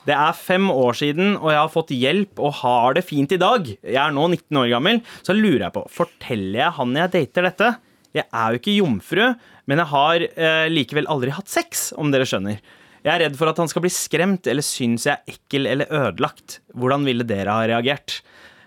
[0.03, 3.39] Det er fem år siden, og jeg har fått hjelp og har det fint i
[3.39, 3.69] dag.
[3.71, 7.47] Jeg er nå 19 år gammel, så lurer jeg på Forteller jeg han jeg dater
[7.47, 7.69] dette?
[8.13, 9.23] Jeg er jo ikke jomfru,
[9.65, 12.59] men jeg har eh, likevel aldri hatt sex, om dere skjønner.
[13.03, 15.89] Jeg er redd for at han skal bli skremt eller synes jeg er ekkel eller
[15.91, 16.59] ødelagt.
[16.75, 18.19] Hvordan ville dere ha reagert?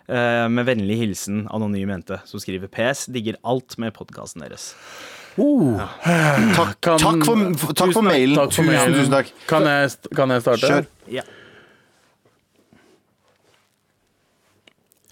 [0.07, 3.07] Eh, med vennlig hilsen Anonym jente, som skriver PS.
[3.13, 4.73] Digger alt med podkasten deres.
[5.37, 8.37] Takk, Kan- takk for, for, takk for mailen.
[8.39, 8.95] Takk for tusen, mailen.
[9.01, 9.33] tusen takk.
[9.51, 10.71] Kan jeg, kan jeg starte?
[10.71, 10.87] Kjør.
[11.13, 11.23] Ja.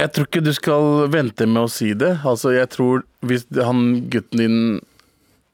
[0.01, 2.17] Jeg tror ikke du skal vente med å si det.
[2.27, 4.59] Altså, jeg tror Hvis han gutten din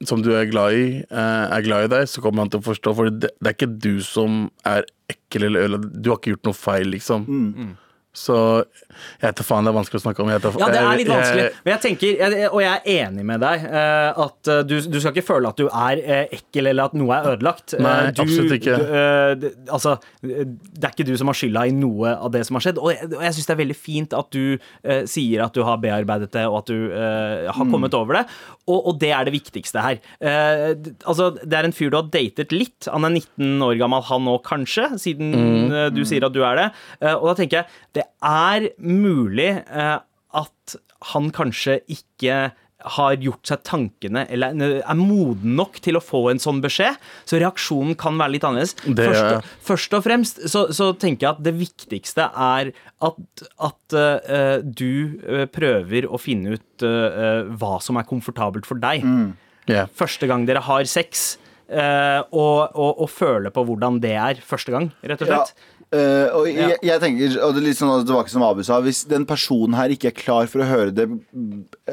[0.03, 2.65] som du er glad i, eh, er glad i deg, så kommer han til å
[2.65, 2.93] forstå.
[2.97, 5.91] For det, det er ikke du som er ekkel eller ødelagt.
[6.01, 7.27] Du har ikke gjort noe feil, liksom.
[7.29, 7.69] Mm.
[8.11, 8.35] Så
[9.21, 10.29] jeg vet da faen, det er vanskelig å snakke om.
[10.33, 11.45] Ja, det er litt vanskelig.
[11.63, 15.13] Men jeg tenker, og jeg er enig med deg, eh, at eh, du, du skal
[15.13, 17.77] ikke føle at du er eh, ekkel eller at noe er ødelagt.
[17.79, 18.75] Nei, du, absolutt ikke.
[19.39, 22.65] Du, altså, det er ikke du som har skylda i noe av det som har
[22.67, 22.81] skjedd.
[22.83, 25.63] Og jeg, og jeg syns det er veldig fint at du uh, sier at du
[25.67, 27.69] har bearbeidet det, og at du uh, har Mm.
[27.75, 28.23] kommet over det.
[28.65, 29.99] Og, og det er det viktigste her.
[30.19, 30.73] Uh,
[31.07, 32.89] altså, det er en fyr du har datet litt.
[32.91, 35.93] Han er 19 år gammel, han òg, kanskje, siden Mm.
[35.95, 36.65] du sier at du er det.
[37.13, 39.99] Og da tenker jeg det er mulig eh,
[40.41, 40.75] at
[41.11, 46.39] han kanskje ikke har gjort seg tankene eller er moden nok til å få en
[46.41, 46.95] sånn beskjed.
[47.29, 48.73] Så reaksjonen kan være litt annerledes.
[48.87, 52.71] Det- Først, først og fremst så, så tenker jeg at det viktigste er
[53.05, 58.81] at, at uh, du eh, prøver å finne ut uh, hva som er komfortabelt for
[58.81, 59.05] deg.
[59.69, 59.85] Ja.
[59.93, 61.35] Første gang dere har sex.
[61.71, 65.43] Uh, og, og, og føle på hvordan det er første gang, rett og Ja.
[65.95, 69.03] Eh, og jeg, jeg tenker, og det er litt sånn tilbake som Abu sa Hvis
[69.11, 71.07] den personen her ikke er klar for å høre det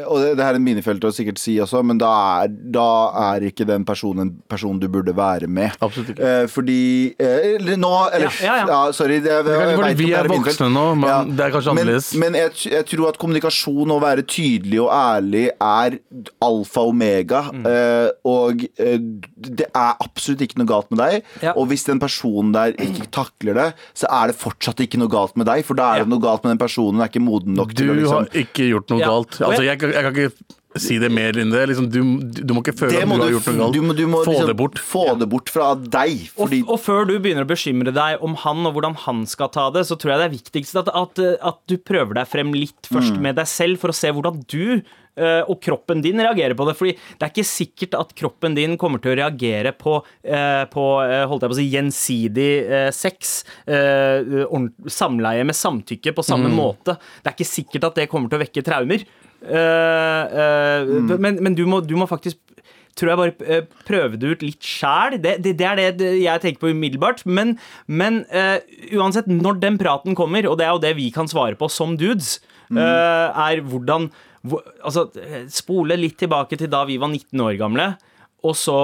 [0.05, 2.11] Og det, det her er en minefelt å sikkert si også, men da
[2.44, 2.85] er, da
[3.33, 5.72] er ikke den personen en person du burde være med.
[5.81, 6.29] Absolutt ikke.
[6.29, 6.77] Eh, fordi
[7.16, 8.81] eh, Eller nå eller, Ja, ja, ja.
[8.92, 9.16] Sorry.
[9.24, 12.11] Det, Det er jeg fordi vi er voksne nå, men det er kanskje annerledes.
[12.20, 15.96] Men jeg, jeg tror at kommunikasjon og være tydelig og ærlig er
[16.44, 17.40] alfa og omega.
[17.57, 17.64] Mm.
[17.72, 19.01] eh, og eh,
[19.48, 21.24] det er absolutt ikke noe galt med deg.
[21.48, 21.57] Ja.
[21.57, 25.33] Og hvis den personen der ikke takler det, så er det fortsatt ikke noe galt
[25.40, 25.64] med deg.
[25.66, 27.01] For da er det noe galt med den personen.
[27.01, 29.09] Den er ikke moden nok Du til å liksom har ikke gjort noe Ja.
[29.16, 29.40] galt.
[29.40, 31.62] Altså, jeg- jeg, kan- jeg kan ikke si det mer enn det.
[31.70, 31.98] Liksom, du,
[32.44, 33.74] du må ikke føle det at du har gjort noe galt.
[33.74, 34.79] du må, du må Få liksom det bort.
[34.79, 36.29] Få det bort fra deg.
[36.37, 39.48] Og, Fordi og før du begynner å bekymre deg om han og hvordan han skal
[39.55, 42.53] ta det, så tror jeg det er viktigst at, at, at du prøver deg frem
[42.55, 43.22] litt først Mm.
[43.22, 44.83] med deg selv, for å se hvordan du
[45.18, 46.77] uh, og kroppen din reagerer på det.
[46.79, 50.85] Fordi det er ikke sikkert at kroppen din kommer til å reagere på, uh, på
[51.03, 54.22] eh, holdt jeg på å si, gjensidig uh, sex, eh,
[54.87, 56.29] samleie med samtykke på Mm.
[56.29, 56.94] samme måte.
[57.24, 59.03] Det er ikke sikkert at det kommer til å vekke traumer.
[59.42, 61.16] Eh, eh, Mm.
[61.20, 62.38] Men, men du, må, du må faktisk
[62.98, 65.18] tror jeg bare eh, prøve det ut litt sjæl.
[65.22, 67.22] Det, det, det er det jeg tenker på umiddelbart.
[67.27, 68.24] Men, men
[68.98, 71.96] uansett, når den praten kommer, og det er jo det vi kan svare på som
[71.98, 72.77] dudes, Mm.
[72.77, 74.11] er hvordan
[74.44, 75.07] hvor, Altså,
[75.48, 77.87] spole litt tilbake til da vi var 19 år gamle,
[78.44, 78.74] og så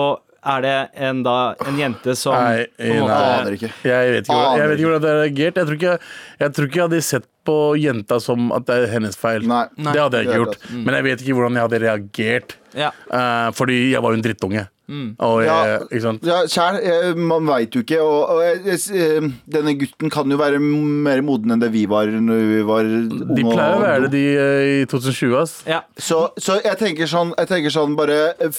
[0.45, 0.75] er det
[1.09, 3.21] en, da, en jente som Nei, en nei.
[3.39, 3.71] aner ikke.
[3.87, 5.61] Jeg vet ikke, jeg vet ikke hvordan det er reagert.
[5.61, 8.93] Jeg tror ikke jeg, tror ikke jeg hadde sett på jenta som at det er
[8.95, 9.45] hennes feil.
[9.49, 9.65] Nei.
[9.77, 10.69] Det hadde jeg ikke gjort.
[10.75, 12.57] Men jeg vet ikke hvordan jeg hadde reagert.
[12.75, 12.91] Ja.
[13.13, 14.67] Eh, fordi jeg var jo en drittunge.
[14.89, 15.79] Og Ja.
[15.89, 16.25] ikke sant?
[16.29, 18.01] Ja, kjær, eh, man veit jo ikke.
[18.05, 22.43] Og, og eh, denne gutten kan jo være mer moden enn det vi var når
[22.53, 23.35] vi var unge.
[23.35, 25.55] De pleier å være det, de eh, i 2020, ass.
[25.67, 25.81] ja.
[25.97, 28.51] Så, så jeg tenker sånn, jeg tenker sånn bare eh,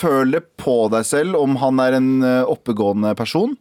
[0.00, 3.56] føl det på deg selv om han er en eh, oppegående person,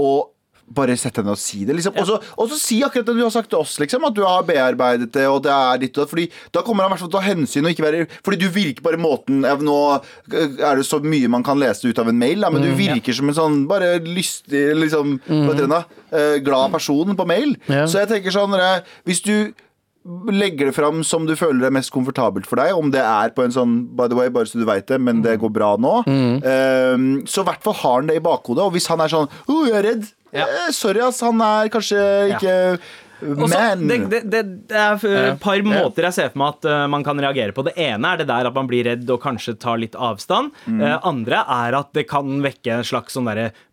[0.00, 0.30] og
[0.74, 1.76] bare sett henne og si det.
[1.78, 1.96] Liksom.
[2.08, 4.46] Så, og så si akkurat det du har sagt til oss, liksom, at du har
[4.48, 5.26] bearbeidet det.
[5.30, 7.28] Og det er ditt, og fordi Da kommer han i hvert fall til å ta
[7.28, 7.66] hensyn.
[7.66, 9.78] Og ikke være, fordi du virker bare måten Nå
[10.32, 13.16] er det så mye man kan lese ut av en mail, da, men du virker
[13.16, 15.52] som en sånn bare lystig, liksom, mm.
[15.70, 15.84] da?
[16.14, 17.56] Eh, glad person på mail.
[17.68, 17.84] Ja.
[17.90, 19.52] Så jeg tenker sånn eh, Hvis du
[20.04, 23.44] legger det fram som du føler er mest komfortabelt for deg, om det er på
[23.44, 25.94] en sånn By the way, bare så du vet det, men det går bra nå.
[26.44, 28.66] eh, så i hvert fall har han det i bakhodet.
[28.66, 30.12] Og hvis han er sånn Å, jeg er redd.
[30.34, 30.44] Ja.
[30.44, 31.22] Eh, sorry, ass.
[31.24, 32.76] Han er kanskje ikke ja.
[33.20, 36.68] så, Men det, det, det, det er et par måter jeg ser for meg at
[36.68, 37.64] uh, man kan reagere på.
[37.66, 40.52] Det ene er det der at man blir redd og kanskje tar litt avstand.
[40.68, 43.30] Eh, andre er at det kan vekke en slags sånn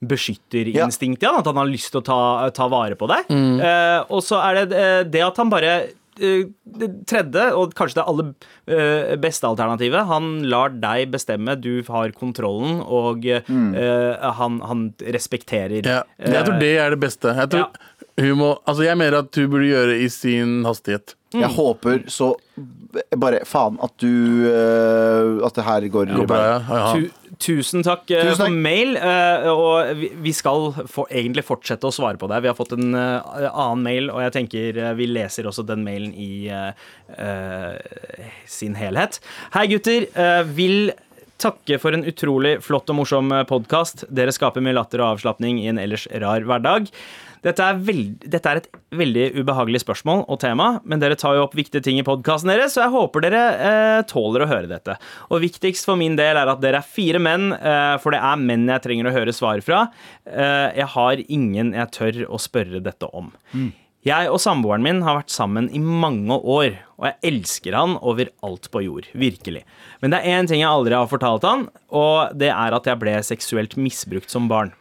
[0.07, 1.41] beskytterinstinkt i han.
[1.41, 2.21] At han har lyst til å ta,
[2.55, 3.33] ta vare på deg.
[3.33, 5.75] Eh, og så er det det at han bare
[6.21, 8.31] det tredje, og kanskje det aller
[8.67, 11.55] eh, beste alternativet, han lar deg bestemme.
[11.61, 16.01] Du har kontrollen, og eh, han, han respekterer Ja.
[16.21, 17.33] Jeg tror det er det beste.
[17.37, 17.87] Jeg tror, Ja.
[18.21, 21.15] hun må Altså, jeg mener at hun burde gjøre i sin hastighet.
[21.31, 22.33] Jeg håper så
[23.15, 24.09] bare faen at du
[24.51, 26.57] eh, At det her går Går bra, ja.
[26.67, 27.07] Ja,
[27.41, 28.51] tusen takk eh, Tusen takk.
[28.51, 28.95] for mail.
[28.97, 32.41] eh, og vi, skal for, egentlig fortsette å svare på det.
[32.45, 36.13] Vi har fått en eh, annen mail, og jeg tenker vi leser også den mailen
[36.13, 37.79] i eh,
[38.49, 39.19] sin helhet.
[39.55, 40.07] Hei, gutter.
[40.55, 40.93] Vil
[41.41, 44.05] takke for en utrolig flott og morsom podkast.
[44.13, 46.91] Dere skaper mye latter og avslapning i en ellers rar hverdag.
[47.41, 51.47] Dette er, veld, dette er et veldig ubehagelig spørsmål og tema, men dere tar jo
[51.47, 54.97] opp viktige ting i podkasten deres, så jeg håper dere eh, tåler å høre dette.
[55.33, 58.43] Og viktigst for min del er at dere er fire menn, eh, for det er
[58.45, 59.87] menn jeg trenger å høre svar fra.
[60.29, 63.33] Eh, jeg har ingen jeg tør å spørre dette om.
[64.05, 68.31] Jeg og samboeren min har vært sammen i mange år, og jeg elsker han over
[68.45, 69.09] alt på jord.
[69.13, 69.61] Virkelig.
[70.01, 73.01] Men det er én ting jeg aldri har fortalt han, og det er at jeg
[73.01, 74.73] ble seksuelt misbrukt som barn.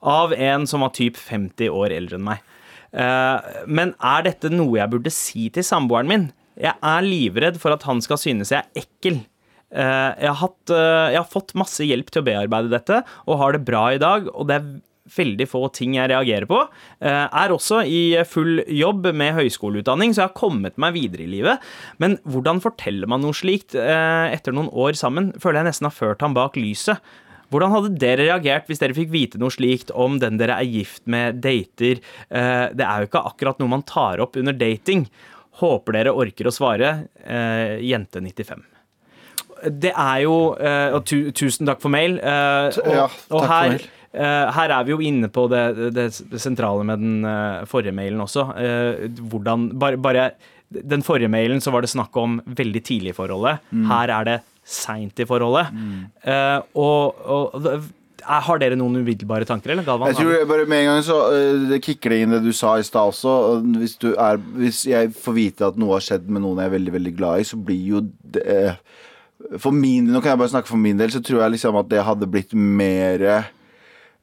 [0.00, 2.44] Av en som var typ 50 år eldre enn meg.
[2.90, 6.28] Eh, men er dette noe jeg burde si til samboeren min?
[6.60, 9.22] Jeg er livredd for at han skal synes jeg er ekkel.
[9.70, 13.42] Eh, jeg, har hatt, eh, jeg har fått masse hjelp til å bearbeide dette, og
[13.42, 14.28] har det bra i dag.
[14.34, 14.70] Og det er
[15.10, 16.58] veldig få ting jeg reagerer på.
[17.02, 21.32] Jeg er også i full jobb med høyskoleutdanning, så jeg har kommet meg videre i
[21.32, 21.64] livet.
[21.98, 25.32] Men hvordan forteller man noe slikt etter noen år sammen?
[25.42, 27.02] Føler jeg nesten har ført ham bak lyset.
[27.50, 31.02] Hvordan hadde dere reagert hvis dere fikk vite noe slikt om den dere er gift
[31.10, 31.98] med, dater?
[32.30, 35.08] Eh, Det er jo ikke akkurat noe man tar opp under dating.
[35.60, 36.92] Håper dere orker å svare.
[37.24, 38.62] Eh, Jente95.
[39.76, 42.18] Det er jo eh, Og tu, tusen takk for mail.
[42.22, 43.88] eh, Og, Ja, takk for mail.
[44.56, 46.06] her er vi jo inne på det, det,
[46.40, 48.46] sentrale med den forrige mailen også.
[49.30, 50.24] Hvordan bare, bare
[50.70, 53.58] Den forrige mailen så var det snakk om veldig tidlig i forholdet.
[53.74, 53.88] Mm.
[53.90, 54.36] Her er det
[54.70, 55.72] seint i forholdet.
[56.22, 60.10] Eh, og, og er- har dere noen umiddelbare tanker, eller Galvan?
[60.12, 62.52] Jeg tror jeg bare med en gang så uh, Det kicker det inn det du
[62.52, 63.34] sa i stad også.
[63.80, 66.76] Hvis, du er, hvis jeg får vite at noe har skjedd med noen jeg er
[66.76, 68.02] veldig veldig glad i, så blir jo
[68.36, 68.74] det eh,
[69.58, 71.88] For min nå kan jeg bare snakke for min del, så tror jeg liksom at
[71.90, 73.48] det hadde blitt mer eh,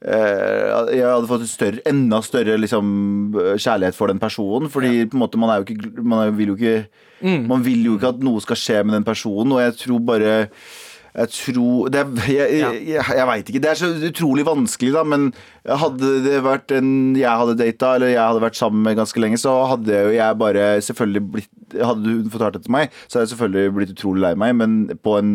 [0.02, 2.90] jeg hadde fått større, enda større liksom,
[3.58, 4.70] kjærlighet for den personen.
[4.70, 6.86] Fordi på en måte man er jo ikke Man er- vil jo ikke
[7.50, 10.36] Man vil jo ikke at noe skal skje med den personen, og jeg tror bare
[11.18, 13.60] jeg tror det Jeg, jeg, jeg, jeg veit ikke.
[13.64, 15.02] Det er så utrolig vanskelig, da.
[15.02, 15.32] Men
[15.66, 19.40] hadde det vært en jeg hadde data, eller jeg hadde vært sammen med ganske lenge,
[19.42, 23.26] så hadde jo jeg bare selvfølgelig blitt Hadde hun fortalt det til meg, så hadde
[23.26, 25.32] jeg selvfølgelig blitt utrolig lei meg, men på en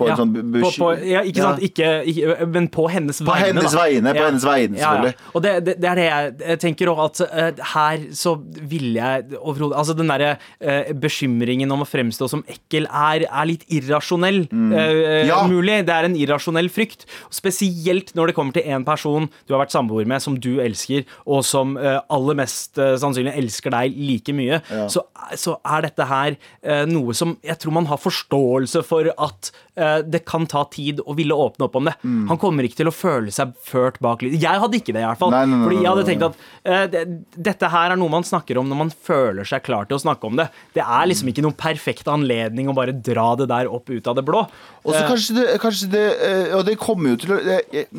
[0.00, 1.62] på en Ja, sånn på, på, ja, ikke sant?
[1.68, 3.30] Ikke, ikke, men på hennes vegne.
[3.30, 4.88] På hennes vegne, på hennes vegne, Ja, ja.
[4.88, 5.30] selvfølgelig.
[5.36, 8.96] Og det, det, det er det jeg, jeg tenker òg, at uh, her så ville
[8.96, 13.64] jeg overhodet Altså den derre uh, bekymringen om å fremstå som ekkel er, er litt
[13.68, 14.42] irrasjonell.
[14.50, 15.42] eh, Ja.
[15.50, 15.80] Mulig.
[15.86, 17.04] Det er en irrasjonell frykt.
[17.34, 21.04] Spesielt når det kommer til en person du har vært samboer med, som du elsker,
[21.26, 24.60] og som eh, aller mest eh, sannsynlig elsker deg like mye,
[24.92, 25.04] så,
[25.38, 29.69] så er dette her eh, noe som jeg tror man har forståelse for at eh,
[30.04, 31.94] det kan ta tid å ville åpne opp om det.
[32.02, 32.26] Mm.
[32.28, 34.42] Han kommer ikke til å føle seg ført bak lyset.
[34.42, 35.32] Jeg hadde ikke det, i hvert fall.
[35.34, 36.36] Nei, nei, nei, Fordi jeg hadde tenkt at
[36.68, 37.04] uh, det,
[37.50, 40.28] dette her er noe man snakker om når man føler seg klar til å snakke
[40.28, 40.50] om det.
[40.76, 41.32] Det er liksom Mm.
[41.34, 44.44] ikke noen perfekt anledning å bare dra det der opp ut av det blå.
[44.84, 47.40] Og så uh, kanskje det, kanskje det eh, Og det kommer jo til å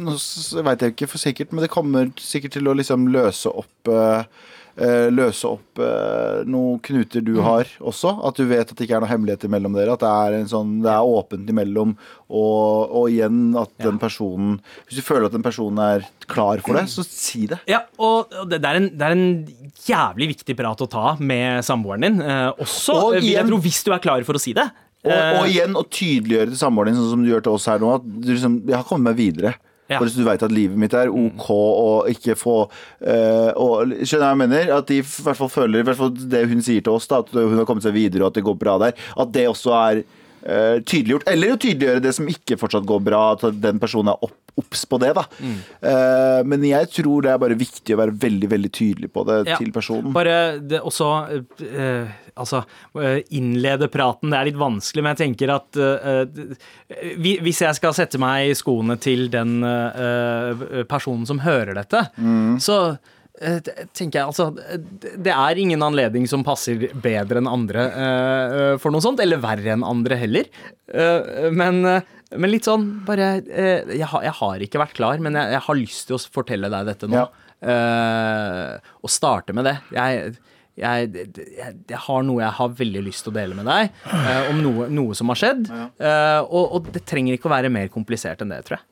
[0.02, 0.16] Nå
[0.66, 4.24] veit jeg ikke for sikkert, men det kommer sikkert til å liksom løse opp eh,
[4.24, 4.51] eh,
[5.12, 7.26] Løse opp eh, noen knuter Mm.
[7.28, 8.14] du har også.
[8.28, 9.94] At du vet at det ikke er noen hemmeligheter mellom dere.
[9.94, 11.96] At det er, en sånn, det er åpent imellom.
[12.32, 16.78] Og, og igjen at den personen Hvis du føler at den personen er klar for
[16.80, 17.60] det, så si det.
[17.68, 19.26] Ja, og det, er en, det er en
[19.86, 22.22] jævlig viktig prat å ta med samboeren din.
[22.24, 24.70] Eh, også, Og igjen, jeg tror, hvis du er klar for å si det.
[25.04, 27.66] Og, Eh, og igjen å tydeliggjøre til samboeren din, sånn som du gjør til oss
[27.72, 29.56] her nå, at du liksom, jeg har kommet meg videre.
[29.92, 30.00] Ja.
[30.00, 32.56] Bare så du vet at livet mitt er OK og ikke få
[33.04, 34.72] eh, og, Skjønner jeg hva jeg mener?
[34.78, 37.20] At de i hvert fall føler, i hvert fall det hun sier til oss, da,
[37.26, 39.76] at hun har kommet seg videre og at det går bra der, at det også
[39.82, 40.04] er
[40.42, 41.28] tydeliggjort.
[41.30, 44.98] Eller å tydeliggjøre det som ikke fortsatt går bra, at den personen er obs på
[45.00, 45.14] det.
[45.16, 45.58] da Mm.
[45.82, 49.48] Eh, Men jeg tror det er bare viktig å være veldig veldig tydelig på det
[49.48, 49.58] Ja.
[49.58, 50.12] til personen.
[50.14, 52.64] Bare det også eh, Altså,
[52.96, 56.26] eh, innlede praten, det er litt vanskelig, men jeg tenker at eh,
[56.90, 62.08] eh, Hvis jeg skal sette meg i skoene til den eh, personen som hører dette,
[62.60, 62.98] så eh,
[63.98, 69.02] tenker jeg altså Det er ingen anledning som passer bedre enn andre uh, for noe
[69.04, 70.50] sånt, eller verre enn andre heller.
[70.92, 75.24] Uh, men, uh, men litt sånn bare eh, jeg, har, jeg har ikke vært klar,
[75.24, 77.26] men jeg, jeg har lyst til å fortelle deg dette nå.
[77.26, 77.28] Ja.
[77.62, 79.76] Eh, og starte med det.
[79.94, 80.32] Jeg,
[80.80, 81.26] jeg,
[81.60, 84.88] jeg, har noe jeg har veldig lyst til å dele med deg, eh, om noe,
[84.94, 85.68] noe som har skjedd.
[85.72, 88.88] Eh, og, og det trenger ikke å være mer komplisert enn det, tror jeg.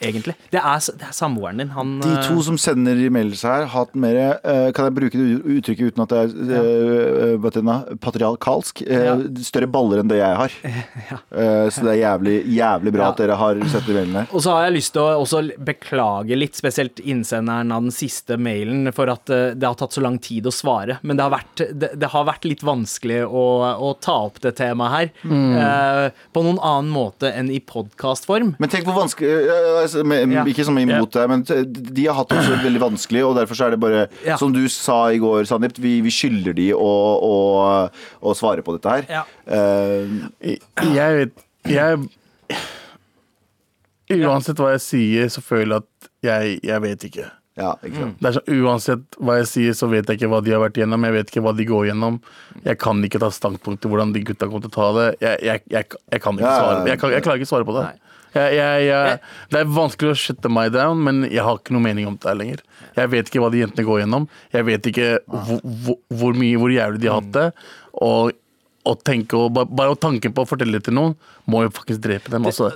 [0.00, 0.34] Egentlig.
[0.52, 1.70] Det er, det er samboeren din.
[1.76, 5.18] Han De eh, to som sender e-mails her, har hatt mer eh, Kan jeg bruke
[5.20, 8.82] det uttrykket uten at det er uh, du, hva, patriarkalsk?
[8.86, 9.14] Eh, Ja.
[9.44, 10.56] Større baller enn det jeg har.
[11.30, 13.10] Eh, så det er jævlig, jævlig bra Ja.
[13.12, 14.22] at dere har sett de mailene.
[14.34, 18.36] Og så har jeg lyst til å også beklage litt, spesielt innsenderen av den siste
[18.40, 20.98] mailen, for at eh, det har tatt så lang tid å svare.
[21.06, 23.44] Men det har vært, det, det har vært litt vanskelig å,
[23.78, 28.54] å ta opp det temaet her eh, på noen annen måte enn i podkastform.
[28.60, 29.30] Men tenk hvor vanskelig
[29.94, 30.44] Ja.
[30.50, 33.66] Ikke som imot deg, men de har hatt det også veldig vanskelig, og derfor så
[33.68, 34.36] er det bare Ja.
[34.40, 36.90] Som du sa i går, Sandeep, vi, vi skylder de å,
[37.30, 37.36] å,
[38.22, 39.06] å svare på dette her.
[39.10, 39.24] Ja.
[39.46, 40.58] Eh,
[40.94, 42.08] Jeg vet Jeg
[44.26, 47.26] Uansett hva jeg sier, så føler jeg at jeg, jeg vet ikke.
[47.60, 48.16] ja, ikke sant.
[48.18, 50.80] Det er sånn, Uansett hva jeg sier, så vet jeg ikke hva de har vært
[50.80, 51.06] gjennom.
[51.06, 52.16] Jeg vet ikke hva de går gjennom.
[52.66, 55.06] Jeg kan ikke ta standpunkt til hvordan de gutta kommer til å ta det.
[55.22, 56.80] Jeg, jeg, jeg, jeg kan ikke svare.
[56.90, 57.86] Jeg, klarer ikke å svare på det.
[58.34, 59.16] Jeg, jeg, jeg,
[59.50, 62.30] det er vanskelig å shutte meg down, men jeg har ikke noe mening om det
[62.30, 62.62] her lenger.
[62.96, 64.28] Jeg vet ikke hva de jentene går gjennom.
[64.54, 67.48] Jeg vet ikke hvor, hvor, mye, hvor jævlig de har hatt det.
[68.06, 68.32] Og,
[68.86, 71.16] og tenke, og bare, bare tanken på å fortelle det til noen,
[71.50, 72.46] må jo faktisk drepe dem.
[72.46, 72.70] Altså,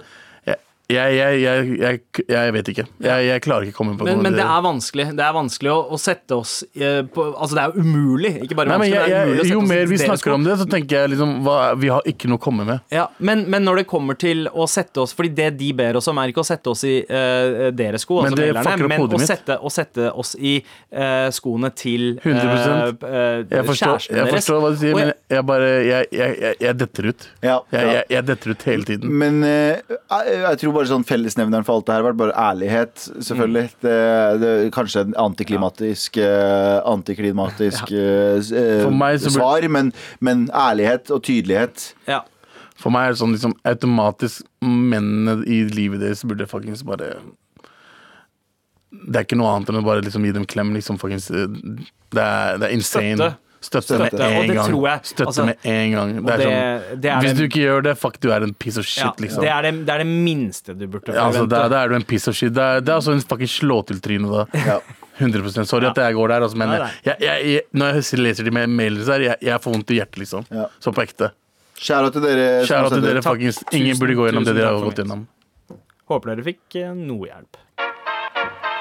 [0.92, 2.84] jeg, jeg, jeg, jeg, vet ikke.
[3.00, 5.32] Jeg, jeg klarer ikke å komme på Men, noe men det er vanskelig Det er
[5.32, 8.32] vanskelig å, å sette oss eh, på Altså, det er jo umulig.
[8.44, 10.34] Ikke bare Nei, vanskelig, jeg, det er umulig å sette jo oss mer vi snakker
[10.34, 12.84] om det, så tenker jeg liksom hva, Vi har ikke noe å komme med.
[12.92, 16.10] Ja, men, men når det kommer til å sette oss Fordi det de ber oss
[16.12, 19.22] om, er ikke å sette oss i uh, deres sko, Men altså opp men å
[19.24, 23.08] sette, å sette oss i uh, skoene til uh, 100%.
[23.08, 26.56] eh, Jeg forstår, kjæresten jeg forstår hva du sier, men jeg bare Jeg, jeg, jeg,
[26.64, 27.26] jeg detter ut.
[27.40, 27.92] Ja, Jeg, ja.
[27.96, 29.14] jeg, jeg detter ut hele tiden.
[29.24, 32.34] Men eh, jeg, jeg tror bare sånn fellesnevneren for alt det her har vært bare
[32.50, 33.64] ærlighet, selvfølgelig.
[33.84, 33.94] Det,
[34.42, 36.82] det er Kanskje en antiklimatisk, ja.
[36.92, 38.02] antiklimatisk ja.
[38.02, 41.92] eh, så blir- svar, men, men ærlighet og tydelighet.
[42.10, 42.20] ja.
[42.82, 47.12] For meg er det sånn liksom automatisk Mennene i livet deres burde fuckings bare
[48.90, 50.72] Det er ikke noe annet enn å bare liksom gi dem klem.
[50.74, 51.46] Liksom fuckings Det
[52.18, 53.14] er, det er insane.
[53.14, 53.38] Støtte.
[53.64, 54.68] Støtte, Støtte, med og en det gang.
[54.70, 56.10] tror jeg, Støtte altså, med en gang.
[56.14, 58.42] Det er det- sånn, det er hvis det- du ikke gjør det, fuck, du er
[58.44, 59.40] en piece of shit, Ja, liksom.
[59.42, 61.48] det, er det, det er det minste du burde Ja, altså, forvente.
[61.50, 62.52] da, da er du en piece of shit.
[62.54, 64.46] Det er, det er altså en fucking slå-til-tryne, da.
[64.66, 64.78] Ja.
[65.18, 66.90] 100% Sorry at jeg går der, altså, men Nei, nei.
[67.04, 69.98] Jeg, jeg, jeg, når jeg leser de med mailene der, jeg, jeg får vondt i
[70.00, 70.44] hjertet, liksom.
[70.50, 70.66] Ja.
[70.80, 71.30] Så på ekte.
[71.78, 72.46] Kjære til dere.
[72.66, 73.62] Kjære til dere, fuckings.
[73.72, 75.26] Ingen burde gå gjennom det dere har gått gjennom.
[76.10, 77.56] Håper dere fikk eh, noe hjelp.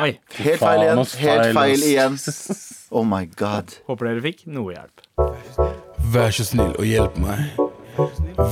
[0.02, 0.20] Oi.
[0.38, 1.02] Helt feil igjen.
[1.22, 2.18] Helt feil, igjen.
[2.94, 3.72] Oh my god.
[3.90, 5.02] Håper dere fikk noe hjelp.
[6.14, 7.56] Vær så snill og hjelp meg.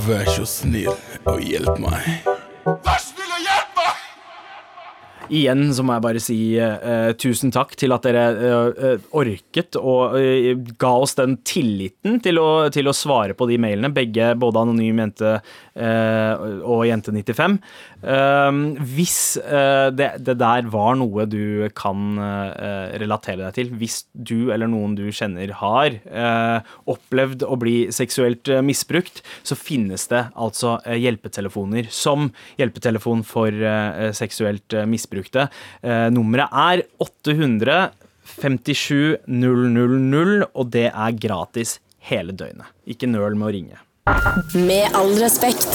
[0.07, 0.89] Vær så snill
[1.29, 2.07] og hjelp meg.
[5.30, 8.24] Igjen så må jeg bare si uh, tusen takk til at dere
[8.72, 10.51] uh, orket og uh,
[10.82, 13.93] ga oss den tilliten til å, til å svare på de mailene.
[13.93, 15.38] Begge, både Anonym jente
[15.72, 17.53] og Jente95.
[18.03, 18.57] Um,
[18.91, 22.17] hvis det, det der var noe du kan
[22.99, 25.95] relatere deg til, hvis du eller noen du kjenner har
[26.91, 33.55] opplevd å bli seksuelt misbrukt, så finnes det altså hjelpetelefoner som hjelpetelefon for
[34.17, 34.88] seksuelt eh,
[35.22, 35.49] misbrukte.
[35.82, 37.91] Eh, nummeret er 800
[38.41, 42.69] 57 000, og det er gratis hele døgnet.
[42.88, 43.82] Ikke nøl med å ringe.
[44.55, 45.67] Med all respekt.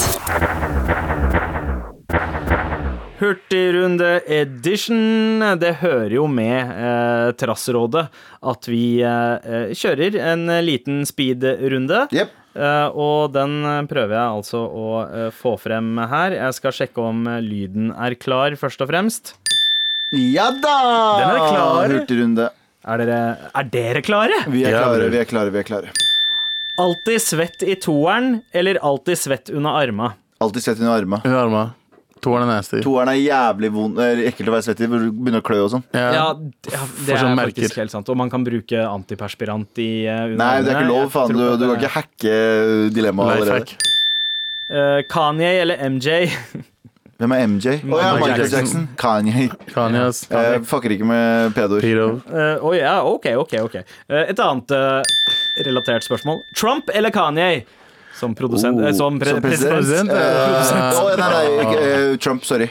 [3.17, 5.41] Hurtigrunde edition.
[5.61, 8.07] Det hører jo med eh, Trassrådet
[8.45, 12.07] at vi eh, kjører en liten speedrunde.
[12.13, 12.35] Jepp.
[12.57, 13.59] Eh, og den
[13.91, 16.37] prøver jeg altså å eh, få frem her.
[16.39, 19.35] Jeg skal sjekke om eh, lyden er klar, først og fremst.
[20.17, 20.77] Ja da!
[21.21, 21.93] Den er klar.
[21.93, 22.51] Hurtigrunde.
[22.87, 24.45] Er dere, er dere klare?
[24.53, 25.51] Vi er klare, vi er klare.
[25.51, 25.95] vi er klare
[26.79, 30.13] Alltid svett i toeren, eller alltid svett under arma?
[30.45, 31.23] Alltid svett under armene.
[31.25, 31.63] Under arma.
[32.27, 32.83] Toeren er nasty.
[32.83, 34.91] Toeren er jævlig vond, er ekkelt å være svett i.
[34.91, 35.85] Begynner å klø og sånn.
[35.95, 36.07] Ja.
[36.17, 37.83] Ja, det er sånn faktisk merker.
[37.85, 38.11] helt sant.
[38.11, 41.37] Og man kan bruke antiperspirant i uh, Nei, det er ikke lov, faen.
[41.37, 42.41] Du, du kan ikke hacke
[42.97, 43.93] dilemmaet allerede.
[44.67, 46.27] Eh, Kanye eller MJ?
[47.19, 47.77] Hvem er MJ?
[47.87, 48.59] Å ja, Michael Jackson.
[48.59, 48.89] Jackson.
[49.01, 49.47] Kanye.
[49.71, 50.09] Kanye.
[50.37, 51.87] Eh, fucker ikke med pedoer.
[51.87, 52.09] Pedo.
[52.29, 53.79] Eh, ja, ok, ok, ok.
[54.11, 55.01] Uh, et annet uh,
[55.65, 56.43] relatert spørsmål.
[56.59, 57.63] Trump eller Kanye?
[58.17, 59.77] Som produsent Oh, eh, Som, pre som president?
[59.77, 60.11] president.
[60.11, 61.31] Uh, eh, nei,
[61.65, 62.45] nei, eh, Trump.
[62.45, 62.71] Sorry.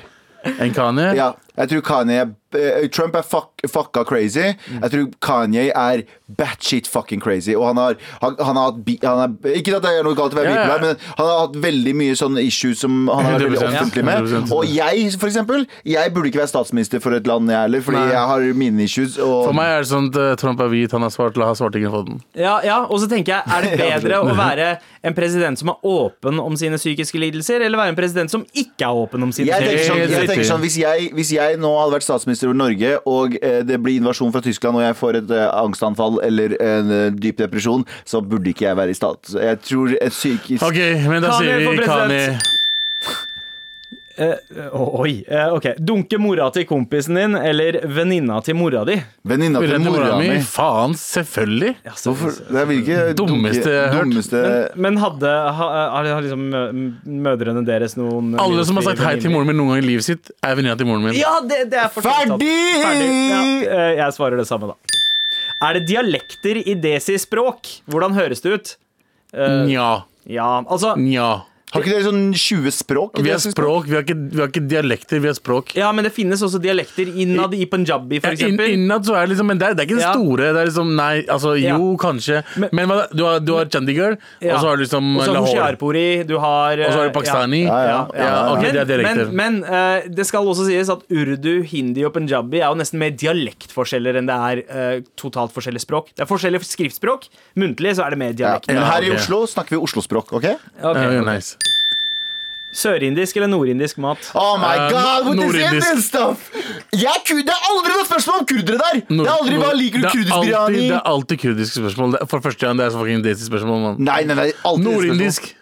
[0.60, 1.14] En Kanye?
[1.16, 2.22] Ja, Jeg tror Kanye
[2.56, 4.54] eh, Trump er fuck, fucka crazy.
[4.82, 6.04] Jeg tror Kanye er
[6.38, 7.54] batshit fucking crazy.
[7.56, 10.36] Og han har, han, han har hatt han er, Ikke at det er noe galt
[10.36, 13.48] å være bipolar, men han har hatt veldig mye sånne issues som han har vært
[13.50, 14.56] veldig 100%, offentlig med.
[14.56, 18.02] Og jeg, for eksempel, jeg burde ikke være statsminister for et land, jeg heller, fordi
[18.02, 18.10] Nei.
[18.14, 19.20] jeg har mine issues.
[19.22, 21.52] Og For meg er det sånn at eh, Trump er hvit, han er svart, la
[21.52, 22.20] ha svartingen få den.
[22.40, 24.70] Ja, ja, og så tenker jeg, er det bedre å være
[25.06, 28.88] en president som er åpen om sine psykiske lidelser, eller være en president som ikke
[28.88, 31.45] er åpen om sine jeg tenker psykiske sånn, jeg tenker sånn hvis, jeg, hvis jeg
[31.62, 34.98] nå hadde vært statsminister over Norge, og eh, det blir invasjon fra Tyskland, og jeg
[35.00, 39.00] får et eh, angstanfall eller en eh, dyp depresjon, så burde ikke jeg være i
[39.00, 39.34] stat.
[39.36, 42.65] Jeg tror et psykisk OK, men da sier vi Kanye.
[44.18, 44.36] Eh,
[44.72, 45.26] oi.
[45.28, 45.66] eh, ok.
[45.78, 48.96] Dunke mora til kompisen din eller venninna til mora di?
[49.28, 50.38] Venninna til Venninna mora mi.
[50.48, 51.74] Faen, selvfølgelig.
[51.84, 52.38] Hvorfor?
[52.48, 54.32] Det er ikke Dummeste jeg har hørt.
[54.32, 56.46] Men, Men hadde ha, har, liksom
[57.26, 60.08] mødrene deres noen Alle som har sagt hei til moren min noen gang i livet
[60.08, 61.18] sitt, er venninna til moren min.
[61.20, 61.92] Ja, det, det er.
[61.92, 62.54] Ferdig!
[62.80, 63.10] Ferdig.
[63.28, 63.42] Ja,
[64.00, 65.02] jeg svarer det samme, da.
[65.66, 67.82] Er det dialekter i desi-språk?
[67.92, 68.74] Hvordan høres det ut?
[69.36, 69.90] Nja.
[70.32, 71.44] ja, altså Nja.
[71.76, 73.20] Har ikke dere sånn 20 språk?
[73.20, 75.74] Vi har språk, vi har, ikke, vi har ikke dialekter, vi har språk.
[75.76, 78.74] Ja, men det finnes også dialekter innad i punjabi, for Ja, inn, eksempel.
[78.78, 80.14] innad så er det liksom Men det er, det er ikke det Ja.
[80.14, 80.54] store.
[80.56, 81.98] Det er liksom Nei, altså jo, Ja.
[82.00, 82.44] kanskje.
[82.58, 84.56] Men- Men, du, har, du har Chandigarh, Ja.
[84.56, 86.24] og så har du liksom Og så Lahore.
[86.26, 87.64] du har Og så har eh, du pakistani.
[87.66, 88.08] Ja, ja.
[88.16, 89.32] Ja, ok, men, det er dialekter.
[89.32, 93.00] men, men uh, det skal også sies at urdu, hindi og punjabi er jo nesten
[93.00, 96.08] mer dialektforskjeller enn det er uh, totalt forskjellige språk.
[96.16, 97.28] Det er forskjellige skriftspråk.
[97.58, 98.68] Muntlig så er det mer dialekt.
[98.68, 99.12] Men Ja, her i.
[99.16, 100.46] Oslo snakker vi Oslo-språk, OK?
[100.84, 100.96] Ok.
[100.98, 101.58] Uh, nice.
[102.76, 104.30] Sørindisk eller nordindisk mat?
[104.36, 105.86] Oh my Eh, god, what is.
[105.86, 106.50] Indian stuff?
[106.92, 109.02] Jeg er det er aldri noe spørsmål om kurdere der!
[109.08, 110.82] Det er aldri hva liker du kurdisk biryani?
[110.90, 112.18] Det er alltid kurdiske spørsmål.
[112.28, 113.80] For første gang det er så fucking desi-spørsmål.
[113.86, 114.02] mann.
[114.04, 115.54] Nei, nei, nei, alltid Nordindisk.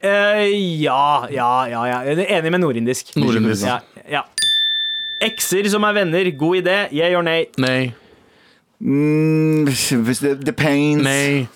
[0.00, 0.46] Eh,
[0.80, 1.98] ja, ja, ja, ja.
[2.08, 3.12] Jeg er enig med nordindisk.
[3.20, 3.66] Nordindisk.
[3.68, 3.78] Ja,
[4.08, 4.22] ja.
[5.20, 6.76] Ekser som er venner, god idé.
[6.96, 7.44] Yeah or nay?
[7.60, 7.92] Nei.
[8.80, 11.04] Mm, the det depends.
[11.04, 11.48] Nei.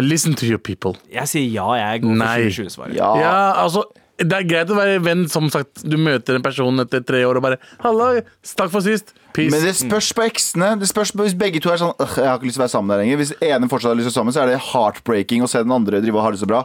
[0.00, 0.94] Listen to your people.
[1.12, 2.36] Jeg sier ja, jeg går Nei.
[2.48, 2.96] for 2020-svaret.
[2.96, 3.10] Ja.
[3.20, 3.84] Ja, altså
[4.20, 5.82] det er greit å være venn, som sagt.
[5.84, 8.22] Du møter en person etter tre år og bare 'Halla,
[8.56, 9.14] takk for sist'.
[9.32, 9.52] Peace.
[9.52, 10.72] Men det spørs på eksene.
[10.80, 12.74] Det spørs på Hvis begge to er sånn Jeg har ikke lyst til å være
[12.74, 13.16] sammen der lenger.
[13.20, 15.62] Hvis ene fortsatt har lyst til å være sammen, så er det heartbreaking å se
[15.62, 16.64] den andre drive og ha det så bra.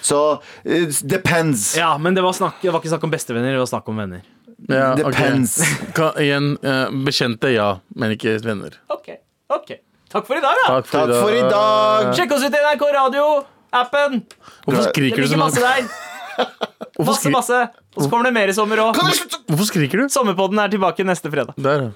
[0.00, 1.76] Så it depends.
[1.76, 3.96] Ja, men det var, snakk, det var ikke snakk om bestevenner, det var snakk om
[3.96, 4.22] venner.
[4.68, 5.56] Ja, Depends.
[5.60, 5.94] Depends.
[5.96, 8.78] Ka, igjen, eh, bekjente, ja, men ikke venner.
[8.88, 9.10] Ok,
[9.52, 9.74] ok
[10.14, 10.66] Takk for i dag, da.
[10.76, 12.10] Takk for, Takk for i dag.
[12.14, 14.20] Sjekk oss ut i NRK Radio-appen.
[14.62, 15.34] Hvorfor skriker du sånn?
[15.34, 15.88] så masse der.
[17.04, 17.56] Masse, masse.
[17.96, 18.94] Og så kommer det mer i sommer òg.
[18.94, 19.10] Kan
[19.50, 20.04] hvorfor skriker du?
[20.10, 21.58] Sommerpodden er tilbake neste fredag.
[21.58, 21.88] Der.